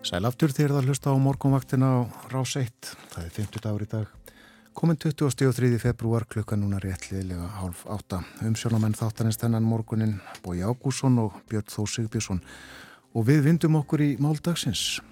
Sælaftur 0.00 0.48
þér 0.48 0.72
það 0.72 0.86
hlusta 0.88 1.12
á 1.12 1.16
morgunvaktina 1.20 1.88
á 1.92 1.98
rás 2.32 2.54
1. 2.56 2.94
Það 3.12 3.24
er 3.26 3.32
50 3.36 3.64
dagur 3.66 3.82
í 3.84 3.88
dag. 3.90 4.06
Komin 4.72 4.96
23. 4.96 5.76
februar 5.82 6.24
klukka 6.24 6.56
núna 6.56 6.80
réttliðilega 6.80 7.50
hálf 7.58 7.82
átta. 7.84 8.22
Umsjónamenn 8.40 8.96
þáttanist 8.96 9.44
hennan 9.44 9.68
morgunin 9.68 10.16
Bói 10.40 10.64
Ágússon 10.64 11.20
og 11.20 11.36
Björn 11.52 11.68
Þó 11.68 11.84
Sigbjörnsson. 11.84 12.40
Og 13.12 13.28
við 13.28 13.44
vindum 13.50 13.76
okkur 13.82 14.00
í 14.00 14.10
máldagsins. 14.16 15.02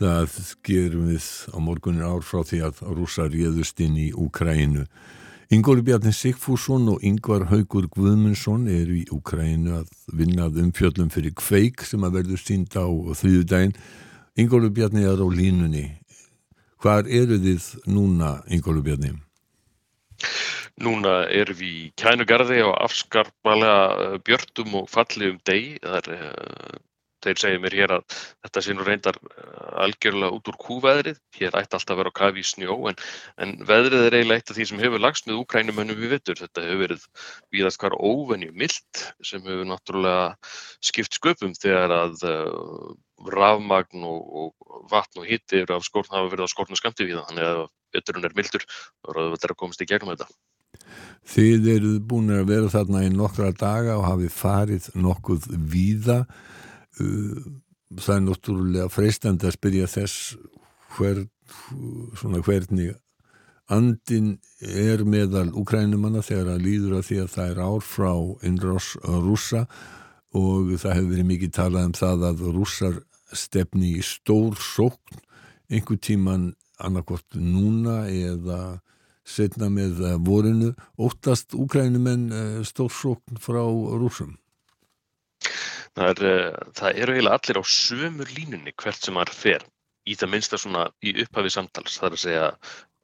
Það 0.00 0.40
gerum 0.64 1.12
við 1.12 1.30
á 1.52 1.58
morgunin 1.60 2.08
ár 2.08 2.24
frá 2.24 2.40
því 2.40 2.64
að 2.70 2.84
rúsa 2.96 3.28
réðust 3.28 3.84
inn 3.84 4.00
í 4.00 4.10
Úkrænu. 4.16 4.88
Ingóli 5.52 5.84
Bjarni 5.84 6.16
Sigfússon 6.16 6.88
og 6.88 7.04
Ingvar 7.04 7.50
Haugur 7.52 7.90
Guðmundsson 7.92 8.70
eru 8.72 9.02
í 9.02 9.08
Úkrænu 9.12 9.82
að 9.82 9.96
vinnað 10.16 10.62
umfjöllum 10.64 11.10
fyrir 11.12 11.36
kveik 11.36 11.84
sem 11.84 12.06
að 12.08 12.22
verður 12.22 12.48
sínd 12.48 12.72
á 12.72 12.88
þrýðu 12.88 13.48
daginn 13.50 13.82
Ingólu 14.40 14.70
Bjarni 14.72 15.02
er 15.04 15.20
á 15.20 15.28
línunni. 15.28 15.86
Hvar 16.80 17.04
eru 17.04 17.36
þið 17.42 17.64
núna, 17.92 18.38
Ingólu 18.48 18.80
Bjarni? 18.86 19.12
Núna 20.80 21.26
erum 21.28 21.58
við 21.58 21.74
í 21.76 21.88
kænugarði 22.00 22.62
á 22.64 22.70
afskarpalega 22.86 23.80
eh, 24.04 24.14
björtum 24.24 24.78
og 24.80 24.86
falli 24.88 25.34
um 25.34 25.42
deg. 25.44 25.74
Það 25.84 25.98
er 25.98 26.14
uh, 26.14 26.78
þeir 27.20 27.40
segja 27.42 27.60
mér 27.60 27.76
hér 27.76 27.92
að 27.98 28.16
þetta 28.46 28.62
sé 28.64 28.76
nú 28.76 28.86
reyndar 28.86 29.18
eh, 29.20 29.66
algjörlega 29.84 30.38
út 30.38 30.48
úr 30.48 30.58
kúveðrið, 30.64 31.20
hér 31.36 31.58
ætti 31.60 31.76
alltaf 31.76 31.92
að 31.92 32.00
vera 32.00 32.12
á 32.16 32.18
kafi 32.20 32.40
í 32.40 32.48
snjó 32.48 32.78
en, 32.88 32.96
en 33.44 33.54
veðrið 33.68 34.06
er 34.06 34.16
eiginlega 34.16 34.40
eitt 34.40 34.54
af 34.54 34.56
því 34.56 34.68
sem 34.70 34.80
hefur 34.86 35.04
lagst 35.04 35.28
með 35.28 35.42
úkrænumönnum 35.42 36.00
við 36.00 36.14
vittur, 36.16 36.40
þetta 36.40 36.64
hefur 36.64 36.82
verið 36.86 37.04
víðast 37.52 37.82
hvar 37.84 37.98
óvenju 38.00 38.56
mild 38.56 39.04
sem 39.20 39.44
hefur 39.44 39.68
náttúrulega 39.68 40.32
skipt 40.88 41.20
sköpum 41.20 41.52
þegar 41.60 41.96
að 41.98 42.24
rafmagn 43.34 44.06
og, 44.08 44.20
og 44.40 44.86
vatn 44.90 45.22
og 45.22 45.28
hitti 45.28 45.60
eru 45.60 45.76
af 45.76 45.84
skórn 45.84 46.12
hafa 46.12 46.30
verið 46.32 46.48
á 46.48 46.54
skórnu 46.54 46.78
skamti 46.78 47.08
við 47.08 47.18
það, 47.18 47.26
þannig 47.30 47.50
að 47.50 47.66
vitturinn 47.90 48.28
er 48.28 48.36
mildur 48.38 48.64
og 49.04 49.18
það 49.18 49.44
er 49.44 49.54
að 49.54 49.60
komast 49.60 49.82
í 49.84 49.88
gegnum 49.90 50.14
þetta. 50.14 50.30
Þið 51.30 51.66
eruð 51.74 51.98
búin 52.08 52.32
að 52.32 52.46
vera 52.48 52.72
þarna 52.72 53.02
í 53.04 53.10
nokkra 53.12 53.50
daga 53.52 53.98
og 53.98 54.06
hafið 54.08 54.32
farið 54.32 54.88
nokkuð 54.96 55.50
víða 55.68 56.22
Uh, 57.00 57.60
það 58.00 58.16
er 58.16 58.24
náttúrulega 58.26 58.90
freistandi 58.92 59.48
að 59.48 59.56
spyrja 59.56 59.86
þess 59.90 60.34
hver, 60.96 61.22
svona 62.18 62.42
hvernig 62.46 62.92
andin 63.70 64.34
er 64.60 65.04
meðal 65.06 65.48
ukrænumanna 65.58 66.22
þegar 66.26 66.54
að 66.54 66.64
líður 66.66 66.98
að 66.98 67.06
því 67.08 67.18
að 67.22 67.32
það 67.34 67.52
er 67.52 67.62
ár 67.62 67.86
frá 67.86 68.12
innrás 68.46 68.92
rúsa 69.06 69.64
og 70.36 70.74
það 70.78 70.96
hefur 70.96 71.10
verið 71.14 71.28
mikið 71.30 71.54
talað 71.56 71.88
um 71.88 71.96
það 71.98 72.26
að 72.30 72.44
rússar 72.54 72.98
stefni 73.36 73.96
í 73.98 74.04
stór 74.04 74.58
sókn 74.58 75.20
einhver 75.70 76.00
tíman 76.02 76.52
annarkort 76.80 77.36
núna 77.36 78.04
eða 78.10 78.80
setna 79.26 79.68
með 79.70 80.00
vorinu 80.26 80.72
óttast 80.98 81.54
ukrænumenn 81.54 82.30
eh, 82.32 82.60
stór 82.66 82.90
sókn 82.90 83.38
frá 83.42 83.62
rúsum 84.00 84.36
Það, 85.96 86.06
er, 86.06 86.20
eh, 86.30 86.60
það 86.78 87.02
eru 87.02 87.14
eiginlega 87.14 87.38
allir 87.38 87.60
á 87.60 87.64
sömur 87.66 88.30
línunni 88.36 88.74
hvert 88.78 89.02
sem 89.02 89.16
maður 89.16 89.36
fer 89.36 89.66
í 90.08 90.14
það 90.16 90.32
minnsta 90.34 90.58
svona 90.58 90.86
í 91.04 91.14
upphafi 91.24 91.52
samtals. 91.52 91.98
Það 91.98 92.08
er 92.08 92.16
að 92.16 92.22
segja 92.24 92.46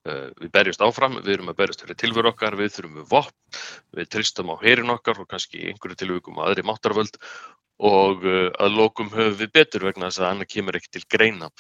við 0.07 0.51
berjast 0.55 0.83
áfram, 0.87 1.19
við 1.19 1.33
erum 1.37 1.51
að 1.51 1.59
berjast 1.61 1.83
fyrir 1.83 1.99
tilveru 1.99 2.31
okkar, 2.31 2.57
við 2.59 2.75
þurfum 2.77 2.99
við 3.01 3.09
vopn, 3.11 3.37
við 3.99 4.11
tristum 4.15 4.53
á 4.55 4.57
herin 4.63 4.93
okkar 4.95 5.21
og 5.23 5.29
kannski 5.33 5.65
einhverju 5.71 5.99
tilvökum 6.03 6.39
aðri 6.45 6.63
máttarvöld 6.67 7.19
og 7.79 8.25
uh, 8.25 8.51
að 8.63 8.77
lókum 8.79 9.13
höfum 9.13 9.39
við 9.41 9.53
betur 9.59 9.87
vegna 9.89 10.11
þess 10.11 10.23
að 10.23 10.31
annað 10.31 10.53
kemur 10.55 10.79
ekki 10.79 10.93
til 10.97 11.05
greina. 11.13 11.51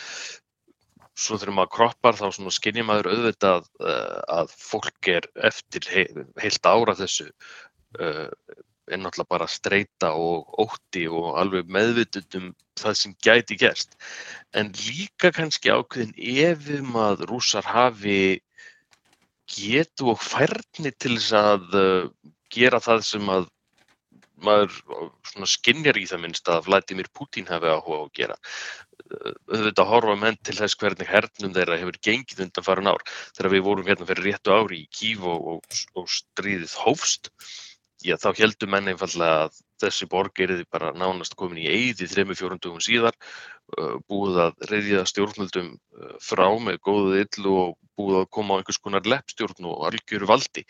Svo 1.16 1.38
þurfum 1.40 1.58
maður 1.60 1.74
kroppar 1.76 2.18
þá 2.18 2.52
skinnir 2.52 2.86
maður 2.88 3.10
auðvitað 3.12 3.66
uh, 3.80 4.20
að 4.40 4.54
fólk 4.60 5.10
er 5.12 5.28
eftir 5.48 5.88
he 5.92 6.06
heilt 6.42 6.68
ára 6.68 6.96
þessu 6.96 7.30
er 7.96 9.00
náttúrulega 9.00 9.30
bara 9.30 9.46
streyta 9.50 10.12
og 10.14 10.50
ótti 10.62 11.06
og 11.10 11.38
alveg 11.40 11.70
meðvitund 11.72 12.36
um 12.38 12.50
það 12.78 12.98
sem 13.00 13.14
gæti 13.24 13.56
gerst. 13.58 13.96
En 14.54 14.70
líka 14.86 15.32
kannski 15.34 15.72
ákveðin 15.72 16.14
ef 16.44 16.68
um 16.76 16.98
að 17.00 17.24
rúsar 17.30 17.66
hafi 17.66 18.38
getu 19.50 20.12
og 20.12 20.20
færni 20.22 20.92
til 20.92 21.16
þess 21.16 21.32
að 21.40 21.76
gera 22.52 22.80
það 22.82 23.04
sem 23.08 23.30
að 23.32 23.48
maður 24.42 24.74
skinnjar 25.48 25.98
í 26.00 26.06
það 26.08 26.22
minnst 26.24 26.50
að 26.52 26.66
Vladimir 26.68 27.08
Putin 27.16 27.48
hafi 27.48 27.70
áhuga 27.72 28.00
á 28.00 28.04
að 28.04 28.12
gera. 28.18 28.38
Auðvitað 29.06 29.90
horfa 29.92 30.16
menn 30.18 30.38
til 30.44 30.56
þess 30.58 30.78
hvernig 30.80 31.10
hernum 31.10 31.54
þeirra 31.54 31.78
hefur 31.80 32.00
gengið 32.08 32.42
undan 32.46 32.66
farin 32.66 32.90
ár. 32.90 33.04
Þegar 33.36 33.52
við 33.54 33.64
vorum 33.68 33.86
hérna 33.88 34.08
fyrir 34.08 34.28
réttu 34.30 34.56
ári 34.56 34.82
í 34.82 34.90
Kív 34.90 35.24
og, 35.30 35.46
og, 35.54 35.78
og 35.96 36.10
stríðið 36.10 36.74
hófst 36.82 37.30
já, 38.04 38.16
þá 38.20 38.30
heldur 38.36 38.70
menn 38.72 38.90
einfallega 38.90 39.46
að 39.46 39.60
þessi 39.82 40.08
borg 40.10 40.40
er 40.40 40.52
því 40.54 40.66
bara 40.72 40.92
nánast 40.96 41.36
komin 41.38 41.60
í 41.62 41.68
eigði 41.68 42.08
þrejum 42.10 42.36
fjórundugum 42.38 42.84
síðar, 42.84 43.16
uh, 43.76 43.96
búið 44.08 44.40
að 44.46 44.68
reyðja 44.70 45.02
stjórnvöldum 45.10 45.74
frá 46.22 46.46
með 46.62 46.80
góðuð 46.86 47.18
illu 47.24 47.56
og 47.62 47.74
búið 47.96 48.22
að 48.22 48.30
koma 48.36 48.56
á 48.56 48.58
einhvers 48.60 48.80
konar 48.82 49.08
leppstjórn 49.08 49.68
og 49.70 49.86
algjöru 49.88 50.28
valdi. 50.28 50.66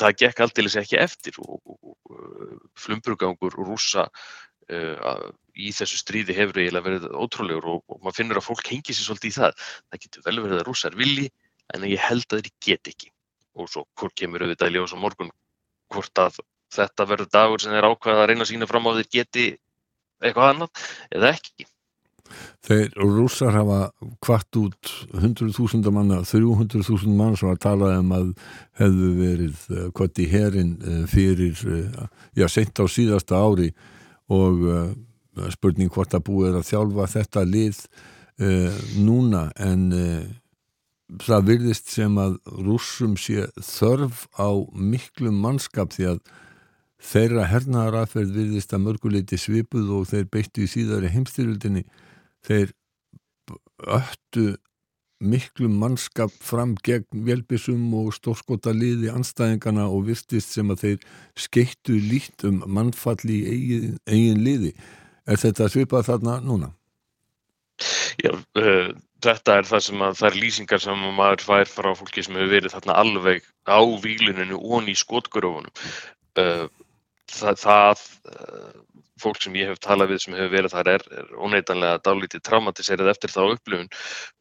Það 0.00 0.16
gekk 0.22 0.40
alltilis 0.40 0.78
ekki 0.80 0.98
eftir 1.00 1.36
og, 1.42 1.58
og, 1.68 1.92
og 1.92 2.16
uh, 2.16 2.56
flumbrugangur 2.80 3.56
rúsa 3.58 4.06
uh, 4.08 5.30
í 5.52 5.72
þessu 5.76 6.00
stríði 6.00 6.36
hefur 6.36 6.62
eiginlega 6.62 6.86
verið 6.86 7.08
ótrúlegur 7.12 7.68
og, 7.74 7.82
og 7.92 8.00
maður 8.00 8.18
finnur 8.20 8.40
að 8.40 8.48
fólk 8.48 8.70
hengi 8.72 8.96
sér 8.96 9.08
svolítið 9.08 9.32
í 9.32 9.36
það. 9.36 9.66
Það 9.90 10.04
getur 10.06 10.26
vel 10.28 10.38
verið 10.46 10.60
að 10.60 10.66
rússar 10.68 10.96
vilji 10.96 11.28
en 11.74 11.88
ég 11.88 12.00
held 12.00 12.26
að 12.30 12.40
þeir 12.40 12.52
get 12.68 12.92
ekki. 12.94 13.12
Og 13.60 13.68
svo 13.68 13.84
hvort 14.00 14.16
kemur 14.16 14.46
auðvitað 14.46 14.72
í 14.72 14.78
ljós 14.78 14.96
á 14.96 14.98
morgun 15.02 15.32
hvort 15.92 16.22
að 16.22 16.40
þetta 16.72 17.06
verður 17.08 17.32
dagur 17.36 17.60
sem 17.60 17.74
er 17.76 17.84
ákveð 17.84 18.22
að 18.22 18.28
reyna 18.30 18.46
að 18.46 18.52
sína 18.54 18.68
fram 18.70 18.88
á 18.88 18.96
því 18.96 19.04
geti 19.12 19.46
eitthvað 20.22 20.54
annað 20.54 20.86
eða 21.18 21.32
ekki. 21.36 21.66
Þeir 22.62 22.92
rússar 22.98 23.56
hafa 23.56 23.78
kvart 24.22 24.58
út 24.60 24.90
100.000 25.12 25.92
manna, 25.94 26.20
300.000 26.26 27.16
mann 27.16 27.36
sem 27.36 27.48
var 27.48 27.58
að 27.58 27.64
tala 27.64 27.92
um 27.98 28.12
að 28.16 28.28
hefðu 28.80 29.08
verið 29.18 29.64
eh, 29.70 29.88
kvart 29.96 30.20
í 30.22 30.28
herin 30.30 30.76
eh, 30.80 31.00
fyrir, 31.10 31.64
eh, 31.66 32.04
já, 32.38 32.46
sent 32.50 32.82
á 32.82 32.86
síðasta 32.86 33.40
ári 33.42 33.72
og 34.32 34.62
spurning 35.52 35.90
hvort 35.92 36.14
að 36.14 36.24
búið 36.28 36.60
að 36.60 36.68
þjálfa 36.70 37.08
þetta 37.10 37.42
lið 37.48 37.80
núna 39.02 39.42
en 39.60 39.82
það 41.20 41.44
virðist 41.50 41.90
sem 41.92 42.16
að 42.20 42.38
rússum 42.64 43.18
sé 43.20 43.48
þörf 43.58 44.24
á 44.40 44.48
miklu 44.72 45.34
mannskap 45.36 45.92
því 45.92 46.08
að 46.14 46.22
Þeirra 47.02 47.48
hernaðaraðferð 47.50 48.36
virðist 48.36 48.72
að 48.76 48.84
mörguleiti 48.84 49.38
svipuð 49.40 49.90
og 49.96 50.04
þeir 50.12 50.28
beittu 50.30 50.62
í 50.62 50.70
síðari 50.70 51.10
heimstyrjöldinni. 51.10 51.82
Þeir 52.46 52.72
öttu 53.82 54.52
miklu 55.22 55.68
mannskap 55.70 56.32
fram 56.42 56.74
gegn 56.82 57.24
velbísum 57.26 57.92
og 57.94 58.10
stórskota 58.16 58.72
liði 58.74 59.12
anstæðingana 59.12 59.86
og 59.86 60.08
virtist 60.08 60.56
sem 60.56 60.70
að 60.74 60.82
þeir 60.82 61.06
skeittu 61.38 61.94
lít 61.94 62.46
um 62.48 62.62
mannfalli 62.66 63.38
í 63.38 63.52
eigin, 63.54 63.96
eigin 64.10 64.42
liði. 64.42 64.72
Er 65.26 65.38
þetta 65.38 65.70
svipað 65.70 66.08
þarna 66.10 66.40
núna? 66.42 66.72
Já, 68.22 68.34
uh, 68.34 68.90
þetta 69.22 69.58
er 69.60 69.68
það 69.70 69.84
sem 69.86 70.04
að 70.04 70.18
það 70.18 70.28
er 70.28 70.40
lýsingar 70.42 70.82
sem 70.82 71.06
maður 71.16 71.46
fær 71.46 71.70
frá 71.70 71.90
fólki 71.98 72.24
sem 72.26 72.36
hefur 72.38 72.54
verið 72.56 72.74
þarna 72.74 72.98
alveg 73.04 73.46
á 73.70 73.80
výluninu 74.02 74.58
og 74.58 74.90
í 74.90 74.96
skotgrófunum. 74.98 75.70
Uh, 76.38 76.66
það, 77.32 77.58
það 77.62 78.02
eh, 78.32 79.02
fólk 79.22 79.42
sem 79.42 79.56
ég 79.58 79.70
hef 79.70 79.80
talað 79.82 80.12
við 80.12 80.22
sem 80.24 80.36
hefur 80.36 80.54
verið 80.56 80.74
þar 80.74 80.90
er, 80.92 81.04
er 81.20 81.36
óneitanlega 81.38 82.00
dálítið 82.06 82.42
traumatiserið 82.48 83.12
eftir 83.12 83.34
þá 83.34 83.42
upplifun. 83.44 83.92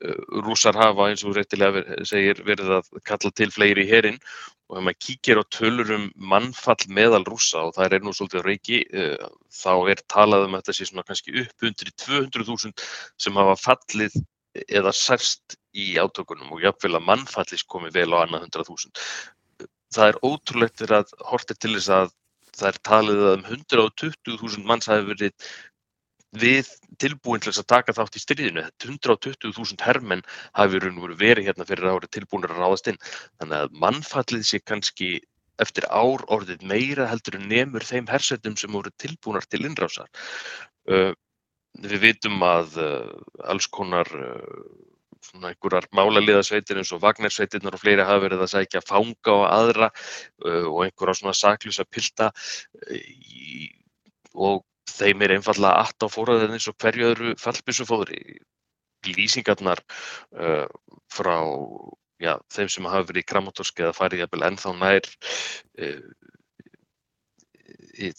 Eh, 0.05 0.23
rússar 0.45 0.79
hafa 0.79 1.09
eins 1.09 1.25
og 1.27 1.38
réttilega 1.38 1.83
segir 2.07 2.41
verið 2.47 2.77
að 2.79 2.89
kalla 3.07 3.33
til 3.35 3.51
fleiri 3.53 3.85
í 3.85 3.91
herin 3.91 4.19
og 4.71 4.79
ef 4.79 4.85
maður 4.88 4.99
kíkir 5.05 5.41
á 5.41 5.43
tölur 5.51 5.93
um 5.97 6.05
mannfall 6.15 6.88
meðal 6.88 7.25
rússa 7.27 7.65
og 7.67 7.75
það 7.75 7.97
er 7.97 8.05
nú 8.05 8.13
svolítið 8.15 8.45
reiki 8.47 8.83
eh, 8.88 9.25
þá 9.51 9.73
er 9.93 10.03
talað 10.11 10.47
um 10.47 10.55
að 10.55 10.63
þetta 10.63 10.77
sé 10.77 10.88
svona 10.89 11.07
kannski 11.07 11.35
upp 11.43 11.67
undir 11.67 11.91
200.000 12.05 12.88
sem 13.19 13.41
hafa 13.41 13.57
fallið 13.59 14.15
eða 14.67 14.93
særst 14.95 15.57
í 15.71 15.93
átökunum 15.99 16.55
og 16.55 16.63
jáfnveil 16.63 16.97
að 16.97 17.05
mannfallis 17.07 17.63
komi 17.63 17.91
vel 17.93 18.09
á 18.11 18.23
annað 18.23 18.49
100.000. 18.49 19.05
Það 19.91 20.07
er 20.07 20.19
ótrúlegt 20.23 20.83
að 20.88 21.13
horta 21.27 21.55
til 21.55 21.75
þess 21.75 21.91
að 21.95 22.11
það 22.57 22.69
er 22.71 22.80
talið 22.88 23.21
að 23.25 23.36
um 23.36 23.45
120.000 23.57 24.65
manns 24.68 24.89
hafi 24.92 25.07
verið 25.09 25.51
við 26.42 26.69
tilbúin 27.01 27.42
til 27.44 27.51
þess 27.51 27.63
að 27.63 27.71
taka 27.74 27.95
þátt 27.95 28.15
í 28.15 28.21
stríðinu. 28.24 28.63
120.000 28.86 29.83
herrmenn 29.83 30.24
hafi 30.56 30.80
verið 30.80 31.48
hérna 31.48 31.68
fyrir 31.68 31.92
árið 31.92 32.13
tilbúinir 32.15 32.53
að 32.53 32.62
ráðast 32.63 32.88
inn. 32.92 33.01
Þannig 33.42 33.57
að 33.57 33.75
mannfallið 33.83 34.45
sé 34.48 34.62
kannski 34.63 35.12
eftir 35.62 35.86
ár 35.92 36.24
orðið 36.31 36.63
meira 36.65 37.09
heldur 37.12 37.38
en 37.38 37.50
nefnur 37.51 37.86
þeim 37.86 38.07
hersetum 38.09 38.56
sem 38.57 38.71
voru 38.71 38.92
tilbúinar 39.01 39.45
til 39.50 39.65
innrásar. 39.68 40.07
Við 40.88 42.00
vitum 42.03 42.42
að 42.44 42.80
alls 43.51 43.68
konar 43.71 44.09
svona 45.25 45.51
einhverjar 45.51 45.88
málaliðasveitir 45.95 46.79
eins 46.81 46.91
og 46.95 47.01
Vagnersveitirnar 47.03 47.77
og 47.77 47.81
fleiri 47.81 48.06
hafa 48.06 48.25
verið 48.25 48.44
að 48.45 48.51
sækja 48.56 48.83
fanga 48.85 49.35
og 49.35 49.45
aðra 49.50 49.89
uh, 49.91 50.68
og 50.71 50.83
einhverja 50.85 51.19
svona 51.19 51.35
saklusa 51.38 51.85
pilda 51.85 52.31
uh, 52.31 53.01
og 54.33 54.63
þeim 54.91 55.25
er 55.25 55.35
einfallega 55.38 55.83
aft 55.85 56.03
á 56.03 56.07
fóraðin 56.12 56.56
eins 56.57 56.68
og 56.71 56.77
hverju 56.81 57.12
öðru 57.12 57.35
fallbísufóðri. 57.39 58.21
Lýsingarnar 59.07 59.81
uh, 60.38 60.68
frá 61.12 61.38
já, 62.21 62.35
þeim 62.53 62.69
sem 62.69 62.89
hafa 62.89 63.07
verið 63.09 63.24
í 63.24 63.29
grammotorski 63.31 63.85
eða 63.85 63.97
farið 63.97 64.25
jafnvel 64.25 64.47
ennþá 64.50 64.74
nær 64.77 65.07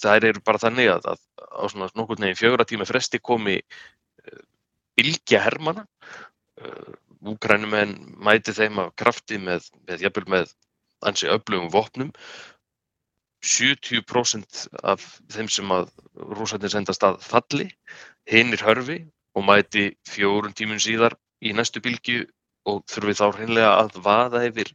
þær 0.02 0.26
eru 0.26 0.42
bara 0.44 0.60
þannig 0.62 0.90
að, 0.90 1.06
að 1.12 1.20
á 1.38 1.64
svona 1.70 1.90
nokkur 1.98 2.18
neginn 2.22 2.38
fjögur 2.38 2.62
að 2.64 2.72
tíma 2.72 2.86
fresti 2.88 3.20
komi 3.22 3.60
bylgja 4.98 5.40
hermana 5.42 5.86
Uh, 6.62 6.94
Úgrænumenn 7.22 7.92
mæti 8.18 8.50
þeim 8.54 8.80
af 8.82 8.94
krafti 8.98 9.38
með, 9.38 9.68
með 9.86 10.02
jafnvel 10.06 10.30
með 10.34 10.54
ansi 11.06 11.28
öflugum 11.30 11.70
vopnum. 11.70 12.10
70% 13.42 14.64
af 14.86 15.04
þeim 15.30 15.48
sem 15.50 15.70
að 15.74 15.90
rúsarnir 16.38 16.70
senda 16.70 16.94
stað 16.94 17.20
falli 17.26 17.68
hinn 18.30 18.54
er 18.54 18.62
hörfi 18.66 18.98
og 19.38 19.46
mæti 19.46 19.88
fjórun 20.10 20.54
tímun 20.54 20.82
síðar 20.82 21.16
í 21.42 21.54
næstu 21.54 21.82
bylgu 21.82 22.20
og 22.70 22.84
þurfi 22.90 23.16
þá 23.18 23.24
hreinlega 23.32 23.72
að 23.80 23.98
vaða 24.04 24.44
yfir 24.46 24.70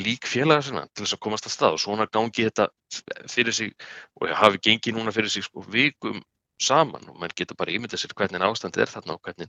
lík 0.00 0.28
félagar 0.28 0.64
sinna 0.64 0.84
til 0.92 1.04
þess 1.04 1.16
að 1.16 1.24
komast 1.24 1.48
að 1.48 1.56
stað. 1.56 1.76
Og 1.76 1.82
svona 1.84 2.08
gangi 2.08 2.48
þetta 2.48 2.68
fyrir 3.32 3.56
sig 3.56 3.72
og 4.20 4.32
hafi 4.32 4.60
gengið 4.68 4.96
núna 4.96 5.12
fyrir 5.12 5.32
sig 5.32 5.44
sko 5.44 5.64
vikum 5.68 6.20
saman 6.62 7.08
og 7.10 7.18
mann 7.18 7.32
getur 7.36 7.56
bara 7.58 7.72
ímyndið 7.74 8.04
sér 8.04 8.14
hvernig 8.18 8.44
ástandið 8.46 8.84
er 8.84 8.92
þarna 8.92 9.16
og 9.16 9.26
hvernig, 9.26 9.48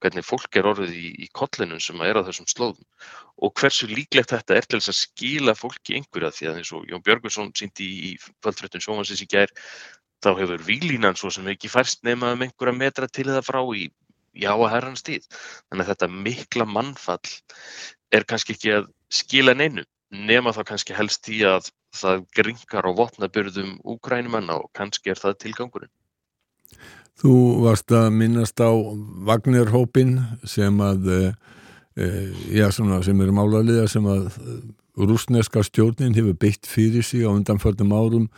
hvernig 0.00 0.24
fólk 0.24 0.56
er 0.56 0.68
orðið 0.70 0.94
í, 0.96 1.08
í 1.24 1.28
kollinum 1.36 1.80
sem 1.82 2.00
er 2.00 2.16
á 2.16 2.26
þessum 2.26 2.48
slóðum. 2.48 2.86
Og 3.44 3.52
hversu 3.60 3.88
líklegt 3.90 4.32
þetta 4.32 4.56
er 4.56 4.68
til 4.68 4.80
þess 4.80 4.92
að 4.92 4.98
skila 5.02 5.56
fólki 5.58 5.98
einhverja 5.98 6.32
því 6.32 6.48
að 6.50 6.60
eins 6.62 6.72
og 6.72 6.88
Jón 6.90 7.04
Björgursson 7.04 7.52
síndi 7.58 7.88
í 8.10 8.12
kvöldfréttum 8.40 8.84
sjómansins 8.84 9.22
í 9.22 9.28
gær 9.28 9.52
þá 10.24 10.30
hefur 10.40 10.64
výlínan 10.64 11.18
svo 11.18 11.30
sem 11.30 11.48
ekki 11.52 11.70
færst 11.72 12.04
nema 12.08 12.32
um 12.32 12.46
einhverja 12.46 12.78
metra 12.78 13.08
til 13.08 13.28
það 13.28 13.44
frá 13.50 13.60
í 13.76 13.90
já 14.36 14.52
að 14.52 14.70
herrans 14.72 15.04
tíð. 15.04 15.28
Þannig 15.68 15.84
að 15.84 15.92
þetta 15.92 16.08
mikla 16.28 16.68
mannfall 16.68 17.36
er 18.16 18.24
kannski 18.24 18.56
ekki 18.56 18.72
að 18.78 18.88
skila 19.12 19.54
neinu 19.56 19.84
nema 20.16 20.52
þá 20.56 20.62
kannski 20.70 20.96
helst 20.96 21.28
í 21.28 21.42
að 21.44 21.68
það 21.96 22.24
gringar 22.36 22.86
á 22.86 22.92
vopnabyrðum 22.96 23.76
úkrænumanna 23.84 24.60
og 24.62 24.70
kannski 24.76 25.12
er 25.12 25.20
það 25.20 25.40
tilgangurinn 25.44 25.92
Þú 27.16 27.32
varst 27.64 27.92
að 27.96 28.10
minnast 28.12 28.60
á 28.60 28.70
Vagnarhópin 29.26 30.18
sem 30.44 30.82
að 30.84 31.08
e, 31.14 31.20
já, 32.52 32.68
svona, 32.74 33.00
sem 33.04 33.20
eru 33.24 33.32
málaliða 33.32 33.86
sem 33.88 34.04
að 34.04 34.28
rúsneska 34.96 35.62
stjórnin 35.64 36.16
hefur 36.16 36.36
beitt 36.36 36.68
fyrir 36.68 37.04
sig 37.04 37.24
á 37.24 37.32
undanförnum 37.32 37.94
árum 37.96 38.28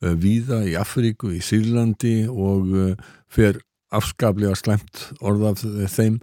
víða 0.00 0.62
í 0.68 0.76
Afríku, 0.76 1.32
í 1.32 1.40
Sýrlandi 1.40 2.26
og 2.28 2.96
fer 3.32 3.60
afskaplega 3.94 4.56
slemt 4.58 5.06
orðaf 5.24 5.62
þeim. 5.92 6.20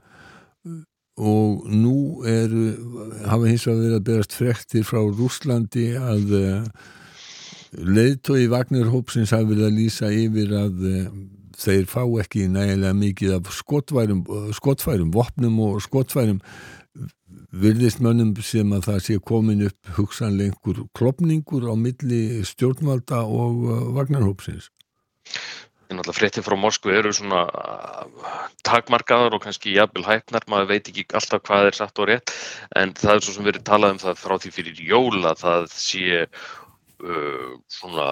Og 1.14 1.66
nú 1.70 2.26
eru 2.26 2.74
hafa 3.30 3.50
hins 3.50 3.68
vegar 3.68 3.82
verið 3.82 3.98
að 4.00 4.08
berast 4.08 4.38
frektir 4.38 4.86
frá 4.86 5.02
Rúslandi 5.02 5.92
að 5.98 6.34
leiðtói 7.74 8.48
Vagnarhópsins 8.54 9.34
hafi 9.34 9.52
verið 9.54 9.68
að 9.68 9.78
lýsa 9.78 10.10
yfir 10.14 10.54
að 10.58 10.86
þeir 11.58 11.90
fá 11.90 12.02
ekki 12.22 12.48
nægilega 12.52 12.94
mikið 12.98 13.36
af 13.38 13.52
skotfærum, 13.54 14.24
skotfærum 14.56 15.12
vopnum 15.14 15.60
og 15.68 15.82
skotfærum 15.86 16.42
virðist 17.54 18.02
mönnum 18.02 18.34
sem 18.46 18.72
að 18.74 18.88
það 18.88 19.02
sé 19.08 19.18
komin 19.30 19.66
upp 19.68 19.92
hugsanlega 19.98 20.54
einhver 20.54 20.86
klopningur 20.98 21.68
á 21.70 21.74
milli 21.78 22.42
stjórnvalda 22.46 23.24
og 23.26 23.68
uh, 23.68 23.84
vagnarhópsins. 23.98 24.70
Náttúrulega 25.94 26.18
fréttir 26.18 26.46
frá 26.46 26.56
Moskvu 26.58 26.94
eru 26.98 27.12
svona 27.14 27.44
uh, 27.46 28.38
takmarkaðar 28.66 29.38
og 29.38 29.44
kannski 29.46 29.76
jafnvel 29.76 30.08
hæfnar, 30.08 30.48
maður 30.50 30.72
veit 30.74 30.90
ekki 30.90 31.06
alltaf 31.14 31.44
hvað 31.46 31.70
er 31.70 31.78
satt 31.78 32.02
og 32.02 32.10
rétt 32.10 32.34
en 32.80 32.96
það 32.98 33.16
er 33.16 33.26
svo 33.26 33.36
sem 33.38 33.50
verið 33.50 33.68
talað 33.70 33.96
um 33.96 34.02
það 34.08 34.24
frá 34.24 34.36
því 34.42 34.54
fyrir 34.58 34.82
jóla 34.90 35.36
það 35.38 35.70
sé 35.76 36.24
uh, 36.24 37.54
svona 37.70 38.10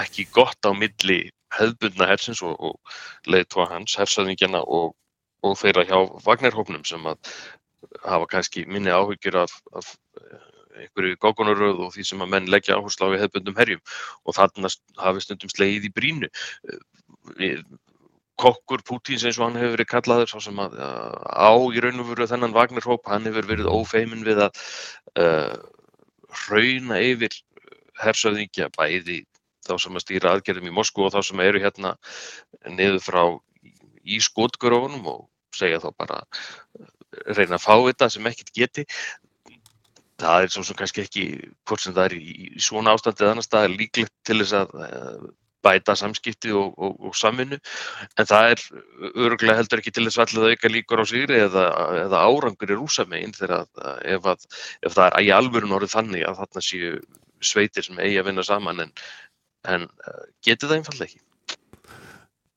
ekki 0.00 0.24
gott 0.32 0.64
á 0.64 0.72
milli 0.72 1.26
hefðbundna 1.56 2.08
hersins 2.10 2.42
og, 2.46 2.56
og 2.58 3.30
leiðtóa 3.30 3.68
hans, 3.72 3.96
hersöðingjana 4.00 4.62
og, 4.66 4.94
og 5.46 5.58
þeirra 5.60 5.86
hjá 5.88 5.98
Vagnarhóknum 6.26 6.84
sem 6.88 7.06
að 7.10 7.34
hafa 8.04 8.28
kannski 8.30 8.66
minni 8.68 8.92
áhyggjur 8.92 9.42
af, 9.42 9.56
af 9.76 9.92
eh, 10.20 10.48
einhverju 10.84 11.18
gókunaröð 11.20 11.84
og 11.86 11.94
því 11.94 12.06
sem 12.06 12.24
að 12.24 12.32
menn 12.34 12.50
leggja 12.52 12.78
áherslu 12.78 13.10
á 13.10 13.14
í 13.16 13.20
hefðbundum 13.22 13.58
herjum 13.58 13.84
og 14.24 14.36
þarna 14.36 14.72
hafi 15.00 15.24
stundum 15.24 15.52
slegið 15.52 15.88
í 15.88 15.94
brínu. 15.96 16.30
Eh, 17.40 17.62
kokkur 18.40 18.84
Pútins 18.86 19.24
eins 19.26 19.38
og 19.38 19.48
hann 19.48 19.58
hefur 19.60 19.74
verið 19.76 19.90
kallaður 19.90 20.30
svo 20.32 20.40
sem 20.44 20.60
að 20.62 20.78
á 20.80 21.52
í 21.52 21.82
raun 21.84 22.00
og 22.00 22.08
veru 22.12 22.28
þennan 22.30 22.56
Vagnarhóp, 22.56 23.04
hann 23.10 23.28
hefur 23.28 23.48
verið 23.50 23.68
ófeimin 23.68 24.24
við 24.24 24.40
að 24.46 24.62
uh, 25.20 25.58
hrauna 26.46 27.00
yfir 27.04 27.36
hersöðingja 28.00 28.70
bæði 28.78 29.20
þá 29.66 29.74
sem 29.82 29.98
að 29.98 30.04
stýra 30.04 30.34
aðgerðum 30.34 30.70
í 30.70 30.76
Moskú 30.76 31.06
og 31.06 31.14
þá 31.14 31.20
sem 31.26 31.42
eru 31.44 31.62
hérna 31.62 31.94
niður 32.68 33.02
frá 33.04 33.22
í 34.04 34.20
skotgrófunum 34.22 35.08
og 35.10 35.26
segja 35.56 35.80
þá 35.82 35.90
bara 35.98 36.22
reyna 37.26 37.58
að 37.58 37.64
fá 37.64 37.74
þetta 37.74 38.08
sem 38.14 38.30
ekkert 38.30 38.54
geti. 38.56 38.86
Það 40.20 40.44
er 40.44 40.52
svo 40.52 40.62
sem 40.68 40.76
kannski 40.76 41.04
ekki 41.06 41.26
hvort 41.68 41.82
sem 41.82 41.96
það 41.96 42.10
er 42.10 42.16
í 42.20 42.50
svona 42.60 42.92
ástandi 42.94 43.24
eða 43.24 43.36
annar 43.36 43.46
stað 43.46 43.70
líklegt 43.72 44.12
til 44.28 44.36
þess 44.42 44.56
að 44.58 44.74
eh, 44.84 45.30
bæta 45.64 45.94
samskipti 45.96 46.52
og, 46.56 46.74
og, 46.76 46.98
og 47.08 47.16
samvinnu. 47.16 47.58
En 48.20 48.28
það 48.28 48.52
er 48.52 48.62
öruglega 49.10 49.58
heldur 49.60 49.82
ekki 49.82 49.94
til 49.96 50.06
þess 50.08 50.36
að 50.36 50.52
auka 50.52 50.72
líkur 50.72 51.02
á 51.02 51.04
sigri 51.08 51.40
eða, 51.40 51.64
eða 52.04 52.22
árangur 52.28 52.74
er 52.74 52.84
úsamegin 52.84 53.34
þegar 53.36 53.64
að 53.64 54.04
ef, 54.14 54.28
að 54.34 54.46
ef 54.88 54.96
það 54.96 55.08
er 55.08 55.26
í 55.26 55.32
alvörun 55.36 55.76
orðið 55.78 55.96
þannig 55.96 56.28
að 56.28 56.40
þarna 56.42 56.64
séu 56.68 56.94
sveitir 57.40 57.86
sem 57.86 58.00
eigi 58.00 58.20
að 58.20 58.28
vinna 58.28 58.44
saman 58.44 58.84
en, 58.84 58.94
en 59.68 59.86
uh, 59.88 60.22
getur 60.44 60.70
það 60.70 60.80
einfallega 60.80 61.10
ekki. 61.10 61.20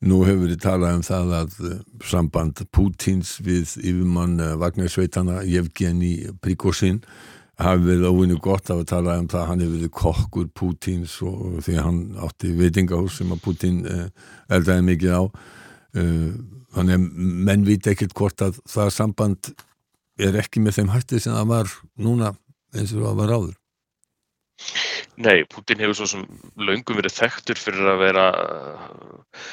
Nú 0.04 0.20
hefur 0.28 0.50
við 0.52 0.60
talað 0.64 0.98
um 0.98 1.06
það 1.08 1.36
að 1.40 1.56
uh, 1.70 1.78
samband 2.10 2.64
Pútins 2.76 3.38
við 3.44 3.78
yfirmann 3.82 4.36
Vagnarsveitana 4.62 5.42
Jevgeni 5.48 6.14
Prigozhin 6.44 7.02
hafi 7.62 7.86
verið 7.86 8.10
óvinni 8.10 8.38
gott 8.42 8.72
af 8.74 8.82
að 8.82 8.90
tala 8.90 9.18
um 9.22 9.28
það 9.32 9.50
hann 9.50 9.64
hefur 9.64 9.76
verið 9.78 9.94
kokkur 10.00 10.48
Pútins 10.58 11.20
og 11.24 11.60
því 11.64 11.78
hann 11.80 12.00
átti 12.26 12.54
veitingahús 12.58 13.20
sem 13.20 13.32
að 13.36 13.44
Pútin 13.46 13.84
eldaði 14.50 14.88
mikið 14.90 15.14
á 15.14 15.24
þannig 16.74 16.96
að 16.98 17.06
menn 17.48 17.68
viti 17.68 17.92
ekkert 17.94 18.16
hvort 18.18 18.42
að 18.42 18.58
það 18.66 18.94
samband 18.96 19.52
er 20.22 20.38
ekki 20.42 20.62
með 20.64 20.80
þeim 20.80 20.94
hætti 20.94 21.22
sem 21.22 21.36
það 21.36 21.52
var 21.52 21.76
núna 22.02 22.34
eins 22.74 22.94
og 22.96 23.06
það 23.06 23.20
var 23.22 23.36
áður 23.38 23.60
Nei, 25.16 25.44
Putin 25.46 25.78
hefur 25.78 25.94
svo 25.94 26.08
sem 26.10 26.22
laungum 26.58 26.98
verið 26.98 27.14
þekktur 27.14 27.60
fyrir 27.62 27.90
að 27.92 28.00
vera 28.02 28.24
uh, 28.34 29.44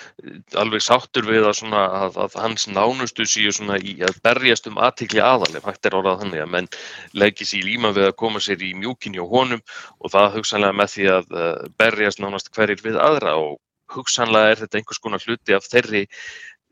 alveg 0.63 0.81
sáttur 0.81 1.27
við 1.29 1.45
að, 1.45 1.59
svona, 1.59 1.83
að, 1.99 2.17
að 2.25 2.37
hans 2.41 2.65
nánustu 2.71 3.27
síu 3.29 3.53
í 3.77 3.93
að 4.07 4.21
berjast 4.25 4.71
um 4.71 4.81
aðtikli 4.81 5.21
aðaleg, 5.21 5.61
hægt 5.67 5.85
er 5.85 5.99
orðað 5.99 6.23
þannig 6.23 6.45
að 6.45 6.53
menn 6.55 6.71
leggir 7.13 7.51
sér 7.51 7.61
í 7.61 7.75
líma 7.75 7.93
við 7.93 8.09
að 8.09 8.17
koma 8.23 8.41
sér 8.41 8.65
í 8.65 8.73
mjúkinni 8.79 9.21
og 9.21 9.37
honum 9.37 9.61
og 10.01 10.15
það 10.15 10.39
hugsanlega 10.39 10.79
með 10.81 10.95
því 10.95 11.11
að 11.19 11.37
uh, 11.37 11.53
berjast 11.83 12.25
nánast 12.25 12.51
hverjir 12.57 12.85
við 12.87 12.97
aðra 12.97 13.37
og 13.43 13.61
hugsanlega 13.93 14.55
er 14.55 14.65
þetta 14.65 14.81
einhvers 14.81 15.05
konar 15.05 15.27
hluti 15.27 15.59
af 15.59 15.69
þeirri, 15.69 16.07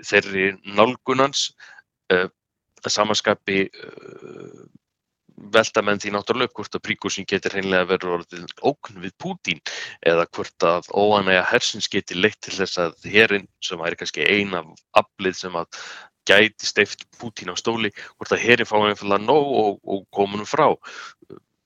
þeirri 0.01 0.51
nálgunans 0.65 1.51
uh, 2.15 2.25
að 2.81 2.95
samanskapi 2.97 3.67
uh, 3.69 4.65
velta 5.55 5.83
menn 5.85 6.01
því 6.03 6.13
náttúrulega 6.15 6.55
hvort 6.57 6.77
að 6.77 6.85
Príkosín 6.87 7.27
getur 7.29 7.55
hreinlega 7.55 7.89
verið 7.93 8.15
orðið 8.17 8.53
ókn 8.71 9.01
við 9.03 9.15
Pútín 9.23 9.63
eða 10.07 10.27
hvort 10.35 10.67
að 10.67 10.91
óanæga 10.93 11.47
hersins 11.53 11.89
getur 11.93 12.21
leitt 12.23 12.41
til 12.45 12.55
þess 12.59 12.81
að 12.83 13.09
hérinn 13.09 13.49
sem 13.65 13.81
væri 13.81 13.99
kannski 14.01 14.27
eina 14.27 14.65
aflið 14.99 15.37
sem 15.43 15.59
að 15.59 15.83
gæti 16.29 16.69
steift 16.69 17.05
Pútín 17.19 17.53
á 17.53 17.57
stóli 17.57 17.93
hvort 18.17 18.33
að 18.35 18.45
hérinn 18.45 18.69
fá 18.69 18.77
einfallega 18.81 19.25
nóg 19.25 19.53
og, 19.63 19.79
og 19.85 20.03
komunum 20.15 20.49
frá. 20.49 20.69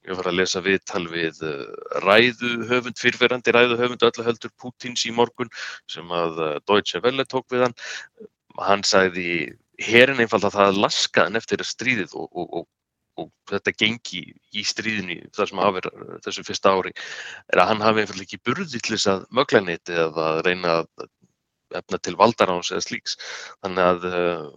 Ég 0.03 0.19
var 0.19 0.27
að 0.27 0.41
lesa 0.41 0.63
viðtal 0.63 1.05
við 1.07 1.39
uh, 1.47 1.67
ræðuhöfund, 2.03 2.99
fyrverandi 2.99 3.55
ræðuhöfund 3.55 4.03
öllu 4.09 4.27
heldur 4.27 4.51
Pútins 4.59 5.05
í 5.07 5.13
morgun 5.15 5.51
sem 5.91 6.09
að 6.11 6.41
uh, 6.43 6.55
Deutsche 6.67 7.03
Welle 7.05 7.27
tók 7.31 7.47
við 7.55 7.69
hann. 7.69 7.77
Hann 8.59 8.83
sagði 8.87 9.55
hérinn 9.83 10.21
einfallega 10.21 10.57
það 10.57 10.81
laskaðan 10.83 11.39
eftir 11.39 11.63
stríðið 11.67 12.17
og, 12.19 12.27
og, 12.35 12.49
og 12.61 12.67
og 13.21 13.31
þetta 13.51 13.75
gengi 13.77 14.23
í 14.57 14.65
stríðinu 14.65 15.19
þar 15.37 15.51
sem 15.51 15.61
hafi 15.61 15.83
þessu 16.25 16.45
fyrsta 16.49 16.73
ári 16.73 16.93
er 17.53 17.61
að 17.61 17.69
hann 17.73 17.85
hafi 17.85 18.05
einfallega 18.05 18.29
ekki 18.29 18.41
burði 18.49 18.81
til 18.81 18.97
þess 18.97 19.11
að 19.13 19.27
mögla 19.37 19.63
neitt 19.67 19.93
eða 19.93 20.29
að 20.31 20.43
reyna 20.47 20.77
að 20.81 21.09
efna 21.77 21.99
til 21.99 22.19
valdaráns 22.21 22.73
eða 22.73 22.85
slíks. 22.85 23.17
Þannig 23.65 23.89
að 23.89 24.07
uh, 24.09 24.53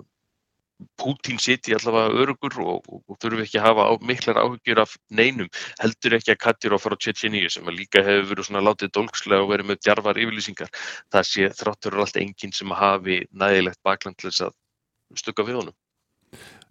Pútín 1.00 1.38
siti 1.40 1.72
allavega 1.72 2.12
örugur 2.20 2.58
og, 2.60 2.88
og, 2.92 3.04
og 3.08 3.18
þurfi 3.24 3.46
ekki 3.46 3.60
að 3.62 3.66
hafa 3.70 3.86
á, 3.88 3.92
miklar 4.10 4.40
áhugjur 4.42 4.82
af 4.84 4.98
neinum, 5.08 5.48
heldur 5.80 6.18
ekki 6.18 6.34
að 6.34 6.42
Katirov 6.44 6.84
frá 6.84 6.98
Tjetjeníu 7.00 7.52
sem 7.54 7.70
líka 7.72 8.04
hefur 8.04 8.28
verið 8.34 8.50
svona 8.50 8.64
látið 8.66 8.92
dolgslega 8.98 9.46
og 9.46 9.54
verið 9.54 9.70
með 9.72 9.80
djarvar 9.86 10.20
yfirlýsingar. 10.20 10.74
Það 11.16 11.30
sé 11.32 11.50
þráttur 11.62 12.00
allt 12.04 12.20
enginn 12.20 12.56
sem 12.60 12.76
hafi 12.76 13.22
nægilegt 13.32 13.80
bakland 13.88 14.20
til 14.20 14.34
þess 14.34 14.50
að 14.50 14.60
stukka 15.24 15.48
við 15.48 15.62
honum. 15.62 15.78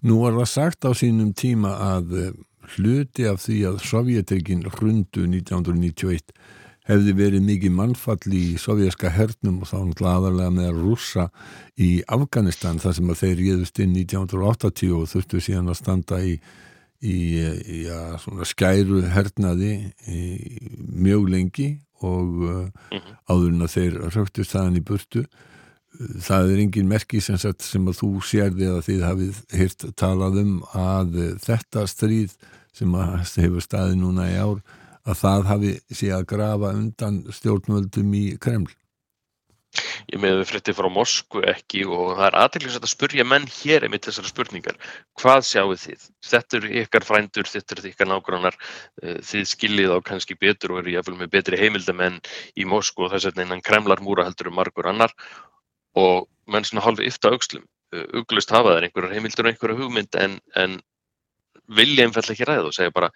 Nú 0.04 0.18
var 0.20 0.34
það 0.36 0.50
sagt 0.50 0.84
á 0.84 0.92
sínum 0.92 1.32
tíma 1.32 1.70
að 1.80 2.18
eh, 2.20 2.34
hluti 2.74 3.24
af 3.28 3.40
því 3.44 3.60
að 3.70 3.80
Sovjetekin 3.88 4.66
hrundu 4.74 5.24
1991 5.30 6.34
hefði 6.84 7.14
verið 7.16 7.46
mikið 7.46 7.72
mannfall 7.72 8.34
í 8.36 8.58
sovjerska 8.60 9.08
hernum 9.14 9.62
og 9.64 9.70
þá 9.70 9.78
náttúrulega 9.88 10.50
með 10.52 10.82
rúsa 10.82 11.30
í 11.80 12.02
Afganistan 12.12 12.80
þar 12.82 12.98
sem 12.98 13.14
að 13.14 13.20
þeir 13.22 13.40
ríðust 13.40 13.80
inn 13.80 13.96
1980 14.02 14.92
og 14.98 15.08
þurftu 15.08 15.40
síðan 15.46 15.72
að 15.72 15.80
standa 15.80 16.20
í, 16.20 16.34
í, 17.00 17.16
í 17.16 17.78
ja, 17.86 18.02
skæru 18.44 19.00
hernaði 19.14 19.72
í, 20.04 20.20
mjög 20.76 21.30
lengi 21.32 21.70
og 22.04 22.44
uh, 22.44 23.00
áður 23.32 23.50
en 23.54 23.64
að 23.64 23.74
þeir 23.78 23.98
röktust 24.18 24.52
þaðan 24.52 24.80
í 24.82 24.84
burtu 24.84 25.24
það 25.98 26.52
er 26.52 26.62
engin 26.64 26.90
merki 26.90 27.20
sem, 27.22 27.38
sagt, 27.40 27.62
sem 27.62 27.86
að 27.88 27.98
þú 28.00 28.10
sérði 28.26 28.70
að 28.70 28.84
þið 28.88 29.02
hafið 29.08 29.42
hirt 29.60 29.84
talað 30.00 30.38
um 30.42 30.54
að 30.74 31.18
þetta 31.44 31.86
stríð 31.90 32.36
sem 32.74 32.94
að 32.98 33.18
hefur 33.44 33.62
staði 33.62 33.98
núna 34.00 34.30
í 34.32 34.38
ár 34.38 34.62
að 35.04 35.20
það 35.20 35.50
hafi 35.50 35.74
sé 35.92 36.08
að 36.14 36.30
grafa 36.32 36.72
undan 36.74 37.20
stjórnvöldum 37.34 38.16
í 38.18 38.24
Kreml? 38.40 38.72
Ég 40.12 40.20
meðið 40.22 40.44
frétti 40.46 40.72
frá 40.76 40.86
Moskvu 40.92 41.40
ekki 41.50 41.80
og 41.88 42.12
það 42.14 42.26
er 42.28 42.36
aðtæklusvægt 42.42 42.86
að 42.86 42.92
spurja 42.92 43.24
menn 43.26 43.46
hér 43.50 43.86
einmitt 43.86 44.06
þessari 44.06 44.30
spurningar. 44.30 44.76
Hvað 45.18 45.40
sjáu 45.48 45.74
þið? 45.80 46.04
Þetta 46.28 46.58
eru 46.60 46.70
ykkar 46.82 47.06
frændur, 47.08 47.50
þetta 47.50 47.74
eru 47.74 47.90
ykkar 47.90 48.10
nágrannar, 48.10 48.58
eh, 49.02 49.18
þið 49.18 49.48
skiljið 49.50 49.96
á 49.96 49.98
kannski 50.06 50.38
betur 50.38 50.74
og 50.76 50.84
eru 50.84 50.94
jáfnvel 50.94 51.18
með 51.24 51.32
betri 51.34 51.58
heimildamenn 51.58 52.20
í 52.54 52.68
Moskvu 52.70 53.08
og 53.08 53.16
þess 53.16 53.30
vegna 53.30 53.48
innan 53.48 53.64
Kremlar 53.66 54.04
múra 54.04 54.28
heldur 54.28 54.52
um 54.52 54.58
margur 54.60 54.86
annar 54.92 55.10
og 56.00 56.28
menn 56.50 56.66
svona 56.66 56.84
halvi 56.84 57.08
yfta 57.08 57.32
aukslum. 57.34 57.64
Eh, 57.94 58.04
uglust 58.20 58.52
hafa 58.54 58.76
þær 58.76 58.88
einhverjar 58.88 59.16
heimildur 59.16 59.46
og 59.46 59.52
einhverjar 59.52 59.80
hugmynd 59.80 60.20
en, 60.20 60.38
en 60.58 60.78
vilja 61.78 62.06
einfall 62.06 62.30
ekki 62.34 62.48
ræða 62.48 62.70
og 62.70 62.76
segja 62.76 62.94
bara 62.94 63.10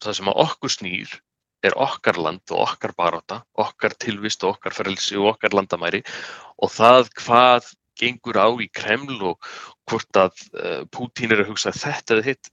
það 0.00 0.16
sem 0.18 0.30
að 0.32 0.40
okkur 0.44 0.74
snýr 0.74 1.18
er 1.64 1.76
okkar 1.76 2.16
land 2.16 2.54
og 2.54 2.62
okkar 2.64 2.94
baráta, 2.96 3.42
okkar 3.52 3.92
tilvist 4.00 4.44
og 4.44 4.56
okkar 4.56 4.72
frelsi 4.72 5.18
og 5.20 5.34
okkar 5.34 5.52
landamæri 5.56 6.00
og 6.64 6.72
það 6.72 7.10
hvað 7.20 7.68
gengur 8.00 8.38
á 8.40 8.48
í 8.56 8.68
Kreml 8.72 9.18
og 9.32 9.50
hvort 9.90 10.16
að 10.16 10.40
uh, 10.56 10.82
Pútín 10.88 11.34
er 11.34 11.42
að 11.44 11.52
hugsa 11.52 11.72
þetta 11.76 12.16
eða 12.16 12.28
hitt 12.30 12.50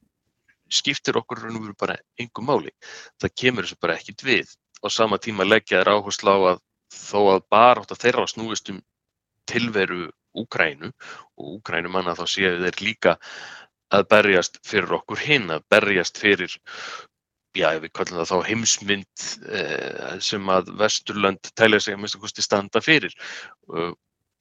skiptir 0.68 1.16
okkur 1.20 1.46
raun 1.46 1.56
og 1.56 1.64
veru 1.64 1.76
bara 1.80 1.96
engum 2.20 2.50
máli. 2.50 2.74
Það 3.22 3.36
kemur 3.40 3.68
þessu 3.68 3.80
bara 3.80 3.96
ekkit 3.96 4.24
við. 4.28 4.50
Á 4.84 4.88
sama 4.92 5.20
tíma 5.24 5.48
leggja 5.48 5.80
þér 5.80 5.94
áherslu 5.96 6.34
á 6.36 6.40
að 6.52 6.60
þó 6.92 7.20
að 7.38 7.46
baráta 7.52 7.96
þeirra 7.96 8.28
snúist 8.28 8.74
um 8.74 8.82
tilveru 9.50 10.08
Úkrænu 10.38 10.92
og 11.38 11.46
Úkrænum 11.58 11.96
manna 11.98 12.13
þá 12.18 12.25
séu 12.30 12.58
þeir 12.62 12.82
líka 12.84 13.18
að 13.96 14.10
berjast 14.12 14.60
fyrir 14.68 14.98
okkur 15.00 15.22
hinn, 15.24 15.50
að 15.50 15.63
berjast 15.72 16.20
fyrir 16.22 16.58
já, 17.58 17.72
við 17.82 17.94
kallum 17.96 18.20
það 18.22 18.32
þá 18.32 18.50
heimsmynd 18.50 19.27
eh, 19.60 20.18
sem 20.24 20.51
að 20.51 20.72
Vesturlönd 20.82 21.51
tælja 21.58 21.80
sig 21.84 21.96
að 21.96 22.04
mista 22.04 22.22
kosti 22.22 22.46
standa 22.46 22.84
fyrir. 22.84 23.16
Uh, 23.72 23.94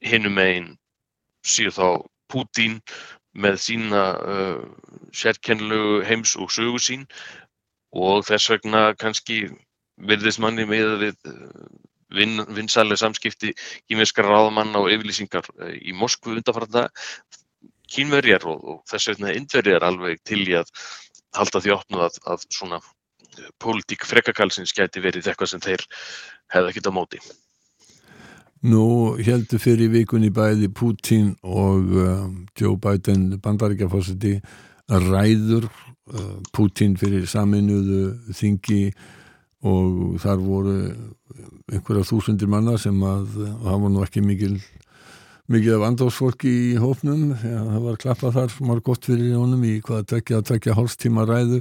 Hinnum 0.05 0.37
einn 0.43 0.75
síðu 1.47 1.73
þá 1.79 1.87
Pútín 2.33 2.81
með 3.39 3.61
sína 3.63 4.03
uh, 4.19 4.65
sérkennlu 5.17 6.03
heims 6.05 6.35
og 6.37 6.51
sögu 6.53 6.81
sín 6.83 7.07
og 7.97 8.27
þess 8.29 8.51
vegna 8.53 8.91
kannski 9.01 9.47
virðist 9.97 10.43
manni 10.43 10.67
með 10.69 10.97
við 11.05 11.17
vin, 12.17 12.41
vinsælega 12.57 13.01
samskipti 13.05 13.53
kýmverskar 13.87 14.29
ráðamanna 14.29 14.83
og 14.83 14.93
yfirlýsingar 14.95 15.49
í 15.79 15.95
Moskvu 15.97 16.37
undanfarta 16.37 16.89
kýmverjar 17.93 18.47
og, 18.51 18.63
og 18.65 18.79
þess 18.91 19.13
vegna 19.13 19.35
indverjar 19.37 19.87
alveg 19.87 20.23
til 20.27 20.43
í 20.47 20.57
að 20.59 20.73
halda 21.37 21.63
því 21.63 21.75
opnu 21.77 22.05
að, 22.07 22.21
að 22.27 22.47
svona 22.51 22.81
pólitík 23.63 24.07
frekakalsins 24.09 24.75
gæti 24.77 25.03
verið 25.05 25.29
eitthvað 25.29 25.53
sem 25.53 25.65
þeir 25.65 25.85
hefða 26.55 26.73
ekkit 26.73 26.89
á 26.89 26.93
móti. 26.95 27.21
Nú 28.67 29.17
heldur 29.21 29.61
fyrir 29.63 29.93
vikunni 29.93 30.31
bæði 30.35 30.71
Putin 30.73 31.35
og 31.45 31.93
uh, 31.93 32.25
Joe 32.57 32.79
Biden 32.81 33.37
bandaríkjafósiti 33.45 34.39
ræður 34.89 35.69
uh, 35.69 36.39
Putin 36.57 36.97
fyrir 36.99 37.29
saminuðu 37.31 38.35
þingi 38.35 38.81
og 39.65 40.19
þar 40.23 40.43
voru 40.43 40.75
einhverja 41.73 42.07
þúsundir 42.07 42.51
manna 42.51 42.77
sem 42.79 42.97
að 43.03 43.31
það 43.37 43.81
var 43.85 43.95
nú 43.95 44.03
ekki 44.05 44.25
mikil 44.25 44.57
mikið 45.47 45.77
af 45.77 45.85
andásfólki 45.87 46.53
í 46.73 46.79
hófnum 46.83 47.29
það 47.39 47.83
var 47.85 47.99
klappað 48.03 48.39
þar, 48.39 48.55
var 48.71 48.81
gott 48.87 49.07
fyrir 49.07 49.37
honum 49.39 49.63
í 49.67 49.77
hvaða 49.85 50.09
tvekja 50.11 50.41
að 50.41 50.49
tvekja 50.51 50.75
hálfstíma 50.79 51.27
ræðu. 51.29 51.61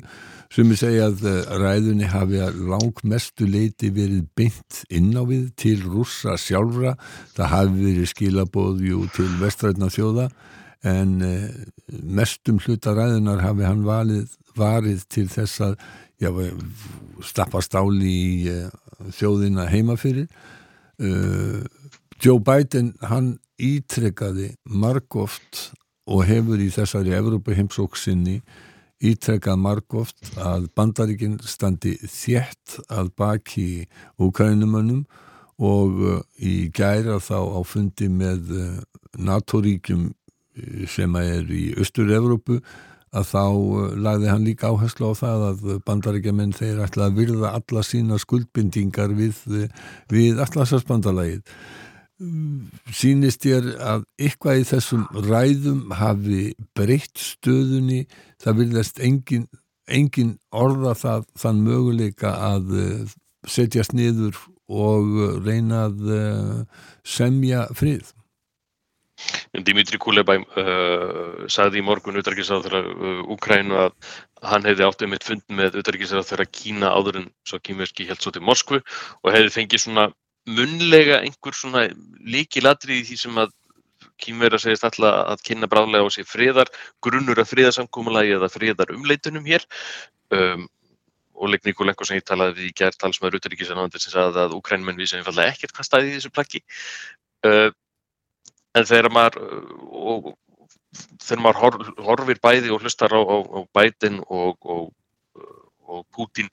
Sem 0.53 0.71
ég 0.71 0.79
segja 0.79 1.09
að 1.09 1.23
eh, 1.29 1.53
ræðunni 1.61 2.09
hafi 2.09 2.39
að 2.41 2.59
lang 2.69 3.01
mestu 3.05 3.47
leiti 3.49 3.91
verið 3.93 4.25
beint 4.37 4.81
inn 4.93 5.11
á 5.17 5.23
við 5.27 5.49
til 5.59 5.77
rússa 5.83 6.37
sjálfra. 6.39 6.95
Það 7.37 7.51
hafi 7.51 7.81
verið 7.81 8.11
skilabóðjú 8.13 9.05
til 9.17 9.27
vestrætna 9.41 9.89
þjóða. 9.93 10.29
En 10.85 11.17
eh, 11.25 11.49
mestum 11.89 12.61
hluta 12.61 12.93
ræðunar 12.95 13.43
hafi 13.45 13.67
hann 13.67 13.85
valið, 13.85 14.33
varið 14.57 15.05
til 15.13 15.27
þess 15.33 15.61
að 15.65 15.77
já, 16.21 16.31
stappa 17.25 17.61
stáli 17.63 18.11
í 18.11 18.51
uh, 18.51 18.69
þjóðina 19.15 19.67
heimafyrir 19.71 20.27
uh, 20.27 21.63
Joe 22.21 22.39
Biden 22.39 22.93
hann 23.03 23.35
ítrekkaði 23.59 24.53
margóft 24.67 25.69
og 26.07 26.25
hefur 26.29 26.61
í 26.61 26.69
þessari 26.73 27.15
Evrópa 27.17 27.55
heimsóksinni 27.57 28.39
ítrekkað 29.05 29.59
margóft 29.59 30.33
að 30.39 30.69
bandaríkinn 30.77 31.39
standi 31.43 31.97
þjætt 31.99 32.79
að 32.87 33.11
baki 33.19 33.69
úkrænumönnum 34.21 35.05
og 35.59 36.03
uh, 36.03 36.19
í 36.39 36.69
gæra 36.75 37.19
þá 37.23 37.39
á 37.43 37.59
fundi 37.67 38.09
með 38.11 38.51
NATO-ríkjum 39.15 40.09
sem 40.87 41.15
er 41.19 41.49
í 41.51 41.65
Östur-Evrópu 41.79 42.61
að 43.15 43.31
þá 43.31 43.43
lagði 44.05 44.29
hann 44.31 44.45
líka 44.45 44.69
áherslu 44.73 45.11
á 45.11 45.13
það 45.21 45.47
að 45.49 45.65
bandaríkjaman 45.87 46.53
þeir 46.57 46.83
ætla 46.85 47.09
að 47.09 47.17
virða 47.21 47.55
alla 47.59 47.83
sína 47.85 48.19
skuldbindingar 48.21 49.15
við, 49.17 49.39
við 50.11 50.43
allarsvarsbandalagið 50.43 51.43
sínist 52.95 53.43
ég 53.49 53.67
að 53.83 54.05
eitthvað 54.15 54.61
í 54.61 54.65
þessum 54.69 55.05
ræðum 55.27 55.91
hafi 55.99 56.55
breytt 56.77 57.19
stöðunni? 57.19 58.05
Það 58.39 58.59
vilðast 58.61 59.01
engin, 59.03 59.47
engin 59.87 60.35
orða 60.55 60.95
það 60.95 61.25
þann 61.41 61.63
möguleika 61.65 62.35
að 62.53 62.75
uh, 62.79 63.15
setjast 63.47 63.95
niður 63.95 64.37
og 64.71 65.43
reyna 65.45 65.89
að 65.89 66.05
uh, 66.07 66.85
semja 67.03 67.67
frið 67.75 68.13
Dimitri 69.63 69.99
Kulebæm 70.01 70.43
uh, 70.57 71.45
sagði 71.51 71.79
í 71.79 71.85
morgun 71.85 72.17
auðvitaðrikiðsáð 72.17 72.67
þegar 72.67 72.87
Úkrænu 73.35 73.77
að 73.85 73.93
hann 74.45 74.67
hefði 74.67 74.87
áttið 74.87 75.11
mitt 75.13 75.27
fund 75.27 75.45
með 75.49 75.71
auðvitaðrikiðsáð 75.71 76.29
þegar 76.31 76.51
Kína 76.59 76.91
áður 76.91 77.21
en 77.21 77.27
svo 77.47 77.61
kýmverski 77.63 78.07
held 78.09 78.23
svo 78.23 78.33
til 78.35 78.43
Moskvu 78.45 78.81
og 78.81 79.29
hefði 79.31 79.53
fengið 79.55 79.85
svona 79.85 80.09
munlega 80.45 81.21
einhver 81.23 81.57
svona 81.57 81.87
líkilatri 82.25 82.99
í 82.99 83.05
því 83.07 83.17
sem 83.21 83.39
að 83.41 83.53
kýmverðar 84.21 84.61
segist 84.61 84.85
alltaf 84.87 85.31
að 85.33 85.43
kynna 85.47 85.69
bráðlega 85.71 86.07
á 86.07 86.09
sig 86.13 86.27
friðar, 86.29 86.69
grunnur 87.03 87.41
að 87.41 87.51
friðarsamkúmulagi 87.51 88.35
eða 88.37 88.51
friðarumleitunum 88.53 89.47
hér. 89.49 89.65
Um, 90.35 90.67
og 91.35 91.51
Leik 91.51 91.65
Nikolenko 91.67 92.05
sem 92.07 92.19
ég 92.19 92.27
talaði 92.27 92.61
við 92.61 92.69
í 92.69 92.75
gerð 92.79 92.99
talsmaður 93.01 93.41
Uttaríkisanandi 93.41 93.99
sem 93.99 94.13
sagði 94.13 94.45
að 94.45 94.55
Ukrænmenn 94.55 94.99
vísa 94.99 95.17
einfallega 95.19 95.51
ekkert 95.51 95.75
hvað 95.75 95.89
staði 95.89 96.13
í 96.13 96.15
þessu 96.15 96.31
plaggi. 96.31 96.61
Uh, 97.45 97.73
en 98.75 98.87
þegar 98.87 99.11
maður 99.13 99.39
og, 99.91 100.33
þegar 101.23 101.43
maður 101.43 101.61
hor, 101.63 101.79
horfir 102.09 102.41
bæði 102.43 102.73
og 102.75 102.83
hlustar 102.83 103.15
á, 103.15 103.21
á, 103.21 103.37
á 103.41 103.59
Biden 103.75 104.21
og, 104.27 104.57
og, 104.63 104.91
og 105.85 106.05
Putin 106.15 106.51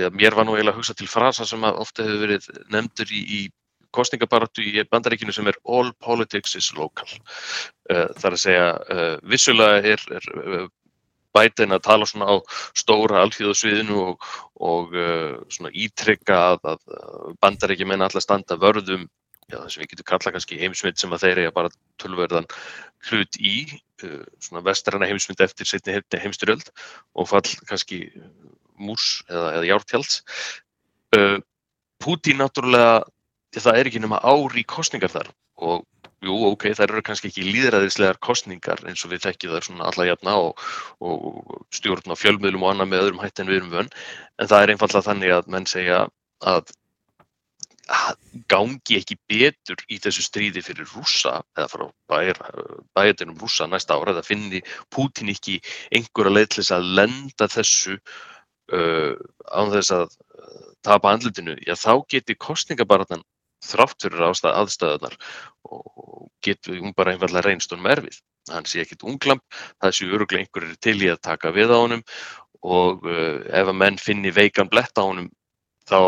að 0.00 0.14
mér 0.16 0.36
var 0.36 0.46
nú 0.48 0.54
eiginlega 0.56 0.72
að 0.72 0.80
hugsa 0.80 0.94
til 0.96 1.08
frasa 1.10 1.46
sem 1.48 1.64
ofta 1.68 2.06
hefur 2.06 2.22
verið 2.24 2.46
nefndur 2.72 3.12
í, 3.12 3.22
í 3.22 3.40
kostningabaratu 3.92 4.64
í 4.64 4.84
bandaríkinu 4.88 5.34
sem 5.36 5.48
er 5.50 5.58
all 5.68 5.92
politics 6.00 6.56
is 6.56 6.70
local. 6.76 7.08
Uh, 7.90 8.08
það 8.16 8.28
er 8.28 8.36
að 8.36 8.42
segja, 8.44 8.68
uh, 8.94 9.16
vissulega 9.28 9.82
er, 9.92 10.06
er 10.16 10.28
uh, 10.40 10.70
Biden 11.36 11.76
að 11.76 11.84
tala 11.84 12.08
svona 12.08 12.28
á 12.28 12.36
stóra 12.76 13.20
alþjóðsviðinu 13.24 14.00
og, 14.00 14.26
og 14.60 14.90
svona 15.48 15.70
ítrykka 15.72 16.40
að, 16.50 16.74
að 16.74 17.36
bandaríkjumenn 17.40 18.04
alltaf 18.04 18.26
standa 18.26 18.58
vörðum 18.60 19.06
já, 19.52 19.58
það 19.58 19.70
sem 19.74 19.82
við 19.82 19.92
getum 19.92 20.08
kallað 20.08 20.36
kannski 20.36 20.60
heimsmynd 20.60 21.00
sem 21.00 21.14
að 21.14 21.24
þeir 21.26 21.42
eiga 21.42 21.54
bara 21.58 21.72
tölverðan 22.02 22.48
hlut 23.10 23.38
í, 23.38 23.54
uh, 24.06 24.18
svona 24.42 24.64
vestræna 24.66 25.08
heimsmynd 25.10 25.44
eftir 25.44 25.68
setni 25.68 26.00
heimstyrjöld 26.24 26.72
og 27.14 27.30
fall 27.30 27.46
kannski 27.68 28.04
mús 28.82 29.22
eða, 29.28 29.48
eða 29.58 29.70
jártjalds. 29.70 30.20
Uh, 31.16 31.38
Pútín 32.02 32.40
náttúrulega, 32.42 33.04
það 33.54 33.76
er 33.78 33.88
ekki 33.88 34.00
nema 34.02 34.18
ári 34.26 34.64
kostningar 34.66 35.12
þar 35.12 35.28
og 35.62 35.84
jú, 36.22 36.34
ok, 36.48 36.68
það 36.74 36.84
eru 36.88 37.02
kannski 37.06 37.30
ekki 37.30 37.44
líðræðislegar 37.46 38.18
kostningar 38.22 38.82
eins 38.88 39.04
og 39.06 39.12
við 39.12 39.24
þekkjum 39.26 39.54
það 39.54 39.66
svona 39.68 39.88
alla 39.90 40.06
jafna 40.08 40.34
og, 40.48 40.64
og 41.02 41.64
stjórn 41.74 42.14
á 42.14 42.16
fjölmiðlum 42.18 42.66
og 42.66 42.72
annað 42.72 42.90
með 42.90 43.04
öðrum 43.04 43.22
hætti 43.22 43.44
en 43.44 43.50
við 43.50 43.60
erum 43.60 43.74
vönn, 43.76 43.92
en 44.38 44.50
það 44.50 44.64
er 44.64 44.74
einfallega 44.74 45.06
þannig 45.08 45.34
að 45.36 45.50
menn 45.54 45.68
segja 45.70 46.00
að 46.52 46.74
gangi 48.48 48.98
ekki 49.00 49.16
betur 49.28 49.80
í 49.90 49.98
þessu 49.98 50.22
stríði 50.22 50.62
fyrir 50.62 50.86
rúsa 50.94 51.40
eða 51.58 51.68
frá 51.68 51.86
bæjartinum 52.94 53.40
rúsa 53.40 53.66
næsta 53.66 53.96
ára 53.98 54.14
eða 54.14 54.22
finni 54.26 54.62
Pútin 54.92 55.32
ekki 55.32 55.58
einhverja 55.90 56.36
leið 56.36 56.48
til 56.52 56.62
þess 56.62 56.76
að 56.76 56.92
lenda 57.00 57.48
þessu 57.50 57.96
uh, 57.98 59.16
án 59.50 59.74
þess 59.74 59.94
að 59.98 60.14
tapa 60.82 61.12
andlutinu, 61.14 61.56
já 61.66 61.74
þá 61.78 62.02
geti 62.10 62.36
kostningabarðan 62.38 63.22
þrátt 63.62 64.02
fyrir 64.02 64.24
aðstæðunar 64.26 65.16
og 65.70 66.30
getur 66.42 66.80
hún 66.80 66.94
bara 66.96 67.14
einfallega 67.14 67.46
reynst 67.46 67.70
honum 67.70 67.90
erfið. 67.92 68.18
Hann 68.50 68.66
sé 68.66 68.82
ekkit 68.82 69.04
unglamp, 69.06 69.44
það 69.78 69.94
sé 69.94 70.08
öruglega 70.10 70.42
einhverjir 70.42 70.80
til 70.82 70.96
í 71.04 71.10
að 71.12 71.22
taka 71.22 71.52
við 71.54 71.70
á 71.70 71.78
honum 71.78 72.02
og 72.62 73.06
uh, 73.06 73.38
ef 73.46 73.70
að 73.70 73.78
menn 73.78 73.98
finni 74.02 74.34
veikan 74.34 74.70
blett 74.70 74.98
á 74.98 75.06
honum 75.06 75.30
þá 75.88 75.98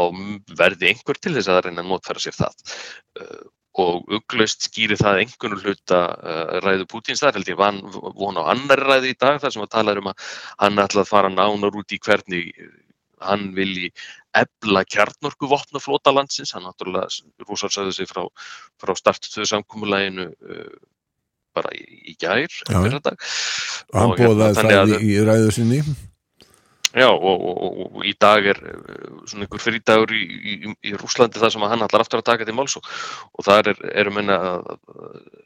verði 0.59 0.93
einhver 0.93 1.21
til 1.21 1.35
þess 1.37 1.51
að 1.51 1.67
reyna 1.67 1.85
að 1.85 1.91
notfæra 1.91 2.23
sér 2.25 2.39
það. 2.39 2.75
Uh, 3.21 3.45
og 3.85 4.13
ugglaust 4.15 4.69
skýri 4.69 4.95
það 4.99 5.25
einhvern 5.25 5.59
hluta 5.59 6.01
uh, 6.15 6.57
ræðu 6.63 6.87
Pútins 6.91 7.25
þar, 7.25 7.41
held 7.41 7.51
ég 7.51 7.59
van 7.59 7.81
von 8.15 8.39
á 8.39 8.43
annar 8.53 8.83
ræðu 8.87 9.11
í 9.11 9.19
dag 9.19 9.41
þar 9.43 9.55
sem 9.57 9.65
að 9.65 9.73
tala 9.75 9.97
um 9.99 10.13
að 10.13 10.31
hann 10.63 10.83
ætla 10.85 11.03
að 11.03 11.11
fara 11.11 11.33
nánar 11.33 11.81
út 11.81 11.95
í 11.95 11.99
hvernig 11.99 12.53
hann 13.25 13.51
vilji 13.57 13.91
ebla 14.37 14.85
kjarnorku 14.87 15.49
vopnaflota 15.51 16.15
landsins, 16.15 16.55
hann 16.55 16.67
náttúrulega 16.67 17.09
rúsar 17.49 17.73
sagði 17.75 17.99
sig 17.99 18.11
frá, 18.11 18.25
frá 18.83 18.95
startuðu 18.99 19.47
samkúmulæginu 19.51 20.31
uh, 20.31 20.75
bara 21.55 21.71
í, 21.75 21.85
í 22.13 22.17
gær 22.19 22.51
og 22.71 22.91
hann 23.95 24.17
bóðaði 24.19 24.59
hérna, 24.59 24.83
það 24.83 24.99
í, 24.99 25.15
í 25.15 25.23
ræðu 25.27 25.55
sinni 25.55 25.85
Já 26.95 27.09
og, 27.11 27.25
og, 27.25 27.57
og, 27.67 27.79
og 27.99 28.05
í 28.07 28.13
dag 28.23 28.47
er 28.53 28.59
uh, 28.71 29.23
svona 29.27 29.49
einhver 29.49 29.63
frídagur 29.63 30.13
í, 30.15 30.75
í 30.79 30.93
Rúslandi 30.95 31.41
það 31.43 31.55
sem 31.57 31.65
hann 31.67 31.83
ætlar 31.87 32.05
aftur 32.05 32.23
að 32.23 32.29
taka 32.29 32.47
til 32.47 32.55
máls 32.55 32.77
og 32.79 33.43
þar 33.43 33.73
er, 33.73 33.81
erum 34.05 34.21
henni 34.21 34.37
að 34.37 34.69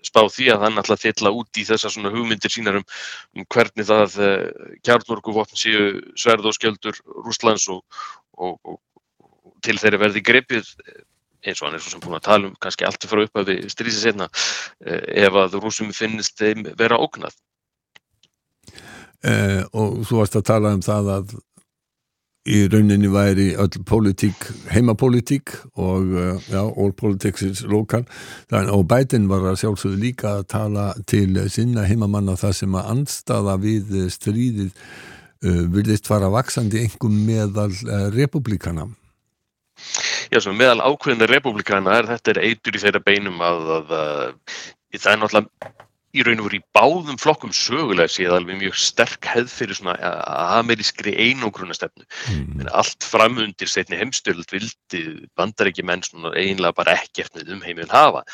spá 0.04 0.20
því 0.26 0.50
að 0.52 0.66
hann 0.66 0.82
ætlar 0.82 0.98
að 0.98 1.06
fylla 1.06 1.32
út 1.40 1.60
í 1.60 1.64
þessar 1.70 1.94
svona 1.94 2.12
hugmyndir 2.12 2.52
sínar 2.52 2.80
um, 2.82 2.86
um 3.38 3.48
hvernig 3.48 3.88
það 3.88 4.18
uh, 4.20 4.76
kjarnorku 4.84 5.36
vopn 5.38 5.56
séu 5.56 5.88
sverð 6.20 6.50
og 6.52 6.58
skjöldur 6.58 7.00
Rúslands 7.24 7.68
og 7.72 8.76
til 9.64 9.80
þeirri 9.80 10.04
verði 10.04 10.26
grepið 10.28 10.68
eins 11.48 11.62
og 11.62 11.68
hann 11.68 11.78
er 11.78 11.82
svo 11.82 11.94
sem 11.94 12.02
búin 12.02 12.18
að 12.18 12.26
tala 12.28 12.50
um 12.50 12.56
kannski 12.60 12.86
allt 12.86 13.08
frá 13.08 13.24
upp 13.24 13.40
að 13.40 13.52
við 13.54 13.68
strísi 13.72 14.04
setna 14.04 14.28
uh, 14.28 15.04
ef 15.24 15.44
að 15.46 15.60
rúsum 15.62 15.96
finnist 15.96 16.36
þeim 16.36 16.68
vera 16.76 17.00
ógnað 17.00 17.36
eh, 19.25 19.62
og 19.72 20.02
þú 20.08 20.22
varst 20.22 20.38
að 20.38 20.48
tala 20.52 20.75
um 20.76 20.84
það 20.84 21.12
að 21.16 21.37
í 22.48 22.60
rauninni 22.70 23.10
væri 23.12 23.48
öll 23.60 23.82
politík, 23.87 24.46
heimapolítík 24.72 25.52
og 25.76 26.12
uh, 26.14 26.38
já, 26.48 26.60
all 26.62 26.94
politics 26.96 27.62
lokal, 27.68 28.06
og 28.52 28.87
bætin 28.88 29.28
var 29.28 29.44
að 29.50 29.61
sjálfsögðu 29.62 30.00
líka 30.00 30.38
að 30.38 30.46
tala 30.54 30.87
til 31.11 31.37
sinna 31.52 31.85
heimamanna 31.88 32.38
það 32.40 32.54
sem 32.62 32.78
að 32.78 32.92
anstaða 32.94 33.59
við 33.61 33.92
stríðið 34.14 34.70
uh, 34.70 35.64
vilist 35.74 36.09
fara 36.09 36.31
vaksandi 36.33 36.87
engum 36.87 37.18
meðal 37.26 37.72
uh, 37.72 38.09
republikana 38.16 38.88
Já, 40.33 40.40
sem 40.42 40.57
meðal 40.59 40.83
ákveðinu 40.83 41.28
republikana 41.31 42.00
er 42.00 42.09
þetta 42.14 42.35
er 42.35 42.42
eitur 42.48 42.76
í 42.76 42.83
þeirra 42.83 43.04
beinum 43.04 43.44
að, 43.44 43.68
að, 43.76 43.92
að 43.98 44.96
það 44.96 45.12
er 45.12 45.22
náttúrulega 45.22 45.76
í 46.16 46.25
raun 46.25 46.40
og 46.40 46.49
veru 46.49 46.59
í 46.59 46.66
báðum 46.77 47.18
flokkum 47.21 47.53
sögulega 47.55 48.09
séð 48.12 48.37
alveg 48.38 48.61
mjög 48.62 48.79
sterk 48.81 49.29
hefð 49.29 49.51
fyrir 49.53 49.77
svona 49.77 49.97
amerískri 50.57 51.12
einogrunastefnu. 51.21 52.07
Mm. 52.33 52.71
Allt 52.73 53.05
framundir 53.05 53.68
setni 53.68 53.99
heimstöld 54.01 54.49
vildi 54.53 55.03
bandar 55.38 55.68
ekki 55.68 55.85
menn 55.85 56.05
svona 56.07 56.33
einlega 56.33 56.77
bara 56.79 56.97
ekkert 56.97 57.37
með 57.37 57.53
umheiminn 57.59 57.92
hafa. 57.92 58.25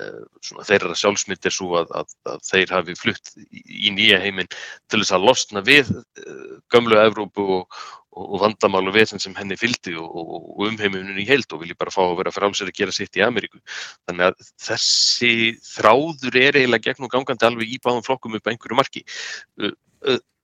Eh, 0.00 0.20
svona 0.46 0.66
þeirra 0.66 0.98
sjálfsmynd 0.98 1.46
er 1.46 1.54
svo 1.54 1.78
að, 1.80 1.94
að, 2.02 2.18
að 2.34 2.44
þeir 2.50 2.74
hafi 2.76 2.98
flutt 2.98 3.32
í 3.38 3.94
nýja 3.94 4.20
heiminn 4.22 4.50
til 4.90 5.00
þess 5.00 5.14
að 5.14 5.30
losna 5.30 5.64
við 5.66 5.94
eh, 5.94 6.58
gömlu 6.74 6.98
Evrópu 6.98 7.46
og, 7.60 7.80
og 8.10 8.40
vandamálu 8.42 8.92
vesen 8.94 9.22
sem 9.22 9.34
henni 9.38 9.56
fylgdi 9.58 9.94
og, 9.98 10.08
og 10.10 10.64
umheimunum 10.66 11.18
í 11.22 11.26
heild 11.28 11.52
og 11.54 11.62
vilji 11.62 11.76
bara 11.78 11.94
fá 11.94 12.00
að 12.02 12.16
vera 12.18 12.34
frálsir 12.34 12.70
að 12.70 12.78
gera 12.80 12.94
sitt 12.94 13.16
í 13.18 13.22
Ameríku. 13.22 13.60
Þannig 14.08 14.30
að 14.30 14.50
þessi 14.66 15.32
þráður 15.68 16.40
er 16.42 16.58
eiginlega 16.58 16.90
gegn 16.90 17.06
og 17.06 17.14
gangandi 17.14 17.46
alveg 17.46 17.70
í 17.70 17.80
báðum 17.84 18.04
flokkum 18.06 18.34
upp 18.38 18.50
á 18.50 18.52
einhverju 18.52 18.80
marki. 18.80 19.04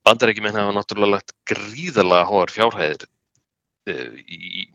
Bandarækjumenn 0.06 0.60
hafa 0.60 0.76
náttúrulega 0.76 1.16
lagt 1.16 1.36
gríðalega 1.50 2.30
hóðar 2.30 2.54
fjárhæðir 2.54 3.06
í 3.86 4.66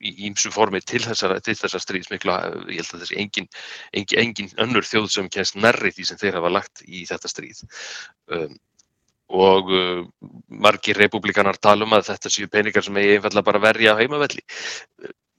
ímsu 0.00 0.50
formi 0.52 0.80
til 0.80 1.02
þessar, 1.04 1.36
þessar 1.44 1.82
stríðsmikla, 1.82 2.36
ég 2.72 2.80
held 2.80 2.94
að 2.96 3.02
þessi 3.04 3.18
engin, 3.20 3.48
engin, 3.92 4.22
engin 4.22 4.50
önnur 4.62 4.86
þjóð 4.86 5.10
sem 5.12 5.28
kennst 5.32 5.58
nærri 5.60 5.92
því 5.92 6.06
sem 6.08 6.20
þeir 6.20 6.38
hafa 6.38 6.52
lagt 6.54 6.84
í 6.86 7.04
þetta 7.08 7.30
stríð. 7.30 7.60
Um, 8.32 8.56
og 9.30 9.70
uh, 9.70 10.02
margir 10.50 10.98
republikanar 10.98 11.58
tala 11.62 11.86
um 11.86 11.94
að 11.94 12.08
þetta 12.10 12.32
séu 12.32 12.50
peningar 12.50 12.84
sem 12.84 12.96
eigi 12.98 13.16
einfallega 13.16 13.46
bara 13.46 13.62
verja 13.62 13.94
á 13.94 14.00
heimavelli. 14.00 14.42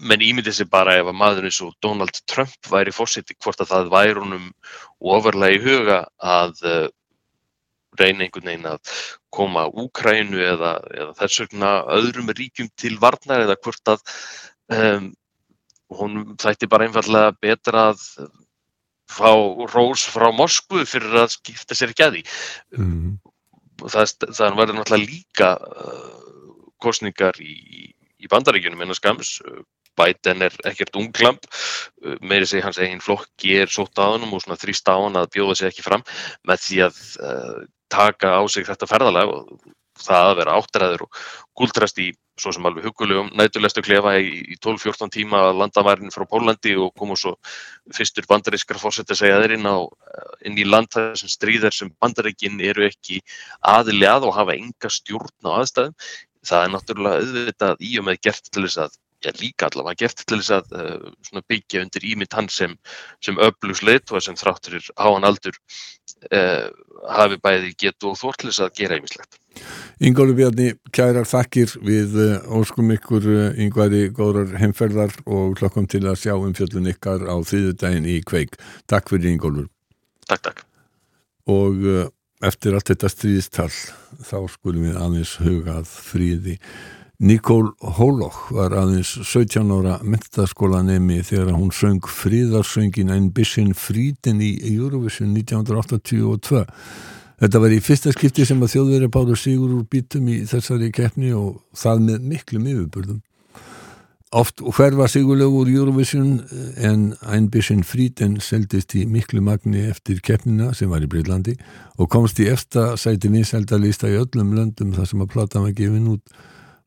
Menn 0.01 0.23
ímyndið 0.25 0.57
sér 0.57 0.69
bara 0.71 0.95
ef 1.01 1.09
að 1.11 1.17
maður 1.19 1.47
eins 1.49 1.59
og 1.65 1.75
Donald 1.83 2.21
Trump 2.25 2.71
væri 2.71 2.93
fórseti 2.95 3.35
hvort 3.37 3.61
að 3.61 3.73
það 3.73 3.91
væri 3.93 4.17
honum 4.17 4.49
ofurlega 5.13 5.57
í 5.57 5.63
huga 5.65 5.99
að 6.17 6.63
uh, 6.63 6.85
reyna 7.99 8.25
einhvern 8.25 8.47
veginn 8.47 8.69
að 8.71 8.93
koma 9.35 9.65
Úkrænu 9.67 10.39
eða, 10.39 10.77
eða 10.95 11.15
þess 11.19 11.43
vegna 11.43 11.71
öðrum 11.97 12.31
ríkjum 12.37 12.69
til 12.79 12.95
varnar 13.01 13.43
eða 13.43 13.57
hvort 13.59 13.91
að 13.91 14.05
um, 14.71 15.11
hún 15.99 16.21
þætti 16.39 16.71
bara 16.71 16.87
einfallega 16.87 17.35
betra 17.43 17.89
að 17.91 18.05
fá 19.11 19.31
rós 19.75 20.05
frá 20.07 20.29
Moskvu 20.31 20.85
fyrir 20.87 21.25
að 21.25 21.33
skipta 21.35 21.75
sér 21.75 21.91
ekki 21.91 22.07
að 22.07 22.15
því. 22.15 22.23
Mm 22.79 23.19
það, 23.89 24.15
það 24.37 24.57
var 24.59 24.73
náttúrulega 24.75 25.09
líka 25.09 25.51
uh, 25.57 26.65
kostningar 26.81 27.37
í, 27.41 27.91
í 28.21 28.31
bandaríkjunum 28.31 28.85
en 28.85 28.93
að 28.93 29.01
skams 29.01 29.35
Biden 29.99 30.45
er 30.45 30.55
ekkert 30.69 30.97
unglamp 30.99 31.45
uh, 31.49 32.17
meiri 32.21 32.47
segi 32.49 32.63
hans 32.65 32.79
eigin 32.81 33.03
flokki 33.03 33.57
er 33.63 33.71
sótt 33.71 33.99
á 34.01 34.13
hann 34.13 34.25
og 34.27 34.61
þrýst 34.61 34.89
á 34.89 34.95
hann 34.95 35.19
að 35.19 35.31
bjóða 35.35 35.59
sig 35.59 35.71
ekki 35.71 35.85
fram 35.85 36.05
með 36.47 36.65
því 36.65 36.81
að 36.87 37.03
uh, 37.21 37.61
taka 37.91 38.35
á 38.39 38.41
sig 38.47 38.67
þetta 38.67 38.89
ferðalag 38.89 39.33
og 39.33 39.71
það 40.05 40.29
að 40.31 40.37
vera 40.41 40.57
áttræður 40.59 41.05
og 41.05 41.23
gúldrast 41.57 42.01
í 42.01 42.11
svo 42.41 42.53
sem 42.55 42.65
alveg 42.65 42.87
hugulegum 42.87 43.29
nætulestu 43.37 43.83
klefa 43.85 44.15
í 44.17 44.55
12-14 44.63 45.11
tíma 45.13 45.41
að 45.49 45.59
landamærin 45.61 46.13
frá 46.13 46.25
Pólandi 46.29 46.73
og 46.79 46.93
komu 46.97 47.17
svo 47.19 47.35
fyrstur 47.93 48.25
bandarískar 48.29 48.79
fórsett 48.81 49.11
að 49.13 49.21
segja 49.21 49.41
þeir 49.43 49.55
inn, 49.57 49.67
á, 49.69 49.77
inn 50.47 50.57
í 50.57 50.65
land 50.65 50.89
þessum 50.95 51.31
stríðar 51.31 51.75
sem 51.75 51.91
bandaríkin 52.01 52.61
eru 52.65 52.87
ekki 52.87 53.21
aðili 53.73 54.09
að 54.09 54.29
og 54.29 54.35
hafa 54.39 54.57
enga 54.57 54.89
stjórn 54.89 55.51
á 55.51 55.51
aðstæðum. 55.59 55.95
Það 56.41 56.65
er 56.65 56.73
náttúrulega 56.73 57.21
auðvitað 57.21 57.85
í 57.85 57.93
og 58.01 58.07
með 58.07 58.21
gert 58.25 58.47
til 58.49 58.65
þess 58.65 58.83
að 58.87 58.97
já, 59.23 59.31
líka 59.39 59.67
allavega 59.69 60.03
gert 60.03 60.23
til 60.25 60.39
þess 60.41 60.53
að 60.57 60.75
uh, 60.77 61.41
byggja 61.49 61.83
undir 61.85 62.05
ímynd 62.11 62.37
hans 62.37 62.57
sem, 62.61 62.75
sem 63.23 63.39
öflugsleitt 63.41 64.11
og 64.11 64.23
sem 64.23 64.37
þrátturir 64.39 64.87
hann 64.99 65.27
aldur 65.27 65.57
uh, 66.31 66.69
hafi 67.17 67.39
bæði 67.43 67.73
getu 67.85 68.11
og 68.11 68.19
þórtlis 68.21 68.61
að 68.63 68.73
gera 68.79 68.97
einmislegt. 68.97 69.37
Ingóli 70.01 70.33
Bjarni, 70.37 70.69
kærar 70.95 71.27
þakkir 71.27 71.75
við 71.85 72.17
uh, 72.21 72.55
óskum 72.61 72.93
ykkur 72.95 73.27
yngvari 73.51 74.07
góðrar 74.15 74.57
heimferðar 74.61 75.13
og 75.25 75.59
hlokkum 75.59 75.89
til 75.91 76.05
að 76.07 76.21
sjá 76.23 76.33
um 76.37 76.55
fjöldun 76.57 76.89
ykkar 76.93 77.27
á 77.27 77.35
þýðudaginn 77.45 78.09
í 78.09 78.21
kveik. 78.25 78.57
Takk 78.89 79.13
fyrir 79.13 79.35
Ingólur. 79.35 79.69
Takk, 80.27 80.47
takk. 80.49 80.65
Og 81.51 82.11
eftir 82.45 82.75
allt 82.75 82.89
þetta 82.89 83.09
stríðstall 83.11 83.73
þá 84.25 84.37
skulum 84.49 84.87
við 84.87 84.97
aðeins 84.97 85.35
hugað 85.41 85.91
fríði. 85.91 86.57
Nikól 87.21 87.67
Hólokk 87.77 88.47
var 88.49 88.73
aðeins 88.73 89.11
17 89.29 89.69
ára 89.69 89.99
mentaskólanemi 90.01 91.19
þegar 91.21 91.53
hún 91.53 91.69
söng 91.69 92.07
fríðarsöngin 92.09 93.11
Ein 93.13 93.27
bissin 93.29 93.75
frítin 93.77 94.39
í 94.41 94.55
Eurovision 94.71 95.35
1982. 95.35 96.63
Þetta 97.43 97.59
var 97.61 97.75
í 97.75 97.81
fyrsta 97.85 98.09
skipti 98.15 98.41
sem 98.49 98.63
að 98.65 98.71
þjóðveri 98.73 99.09
báður 99.13 99.37
sigur 99.37 99.75
úr 99.75 99.83
bítum 99.85 100.31
í 100.33 100.39
þessari 100.49 100.89
keppni 100.97 101.29
og 101.37 101.59
það 101.77 102.01
með 102.07 102.25
miklum 102.31 102.65
yfirbörðum. 102.71 103.19
Oft 104.41 104.63
hverfa 104.63 105.05
sigurlegu 105.11 105.59
úr 105.61 105.69
Eurovision 105.75 106.31
en 106.81 107.03
Ein 107.21 107.51
bisschen 107.53 107.83
Frieden 107.85 108.39
seldist 108.41 108.95
í 108.97 109.03
miklu 109.05 109.43
magni 109.45 109.83
eftir 109.91 110.23
keppnina 110.25 110.71
sem 110.73 110.89
var 110.89 111.05
í 111.05 111.11
Breitlandi 111.11 111.53
og 111.99 112.09
komst 112.09 112.41
í 112.41 112.49
eftir 112.49 112.97
sæti 112.97 113.29
vinseldalista 113.29 114.09
í 114.09 114.17
öllum 114.23 114.55
löndum 114.57 114.95
þar 114.97 115.11
sem 115.11 115.21
að 115.21 115.31
platan 115.35 115.67
var 115.67 115.77
gefin 115.77 116.09
út 116.15 116.41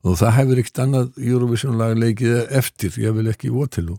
og 0.05 0.19
það 0.21 0.35
hefur 0.37 0.59
ekkert 0.61 0.81
annað 0.83 1.07
Eurovision 1.17 1.79
lag 1.79 1.95
leikið 1.97 2.51
eftir, 2.53 2.93
ég 3.01 3.15
vil 3.17 3.31
ekki 3.31 3.53
Waterloo. 3.53 3.97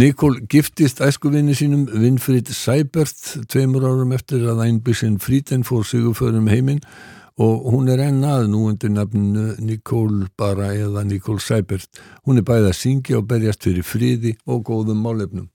Nikól 0.00 0.38
giftist 0.50 1.02
æskuvinni 1.04 1.56
sínum 1.56 1.84
Winfried 1.92 2.48
Seibert 2.56 3.34
tveimur 3.52 3.84
árum 3.84 4.14
eftir 4.16 4.48
að 4.48 4.64
bisschen 4.84 5.20
Frieden 5.20 5.64
fór 5.64 5.84
sigurförum 5.84 6.48
heiminn 6.48 6.80
og 7.36 7.64
hún 7.72 7.88
er 7.90 7.98
ennað 7.98 8.46
nú 8.50 8.68
undir 8.70 8.92
nafninu 8.94 9.54
Nikól 9.58 10.28
bara 10.38 10.72
eða 10.74 11.02
Nikól 11.04 11.40
Sæbert. 11.42 11.90
Hún 12.26 12.38
er 12.38 12.46
bæðið 12.46 12.70
að 12.70 12.78
syngja 12.78 13.18
og 13.18 13.26
berjast 13.28 13.66
fyrir 13.66 13.86
fríði 13.86 14.36
og 14.46 14.62
góðum 14.68 15.02
málefnum. 15.02 15.48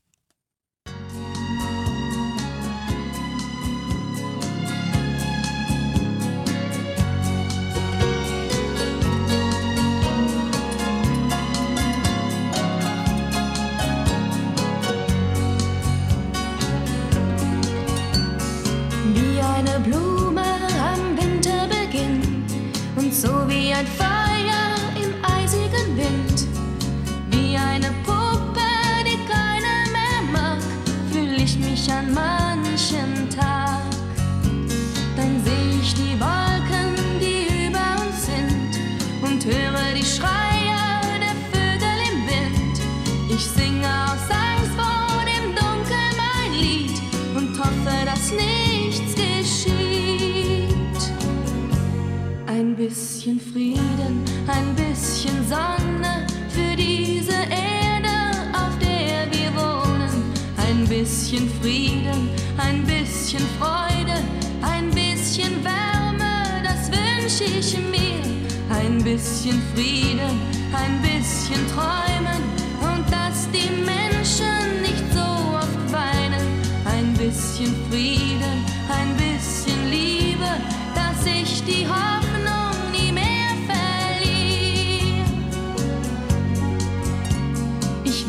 Bisschen 61.29 61.49
Frieden, 61.61 62.29
ein 62.57 62.83
bisschen 62.85 63.45
Freude, 63.59 64.15
ein 64.63 64.89
bisschen 64.89 65.63
Wärme, 65.63 66.63
das 66.63 66.89
wünsche 66.89 67.43
ich 67.43 67.77
mir. 67.77 68.23
Ein 68.69 69.03
bisschen 69.03 69.61
Frieden, 69.75 70.41
ein 70.73 70.99
bisschen 71.03 71.61
Träumen 71.75 72.41
und 72.81 73.05
dass 73.11 73.47
die 73.51 73.69
Menschen 73.69 74.81
nicht 74.81 75.03
so 75.13 75.55
oft 75.55 75.93
weinen. 75.93 76.47
Ein 76.85 77.13
bisschen 77.13 77.75
Frieden, 77.91 78.65
ein 78.89 79.15
bisschen 79.17 79.91
Liebe, 79.91 80.49
dass 80.95 81.25
ich 81.27 81.63
die 81.63 81.87
Hoffnung 81.87 82.09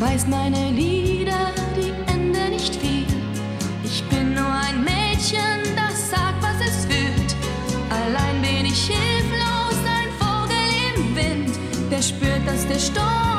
weiß 0.01 0.25
meine 0.27 0.71
Lieder, 0.71 1.00
spürt, 12.01 12.47
dass 12.47 12.67
der 12.67 12.79
Sturm 12.79 13.30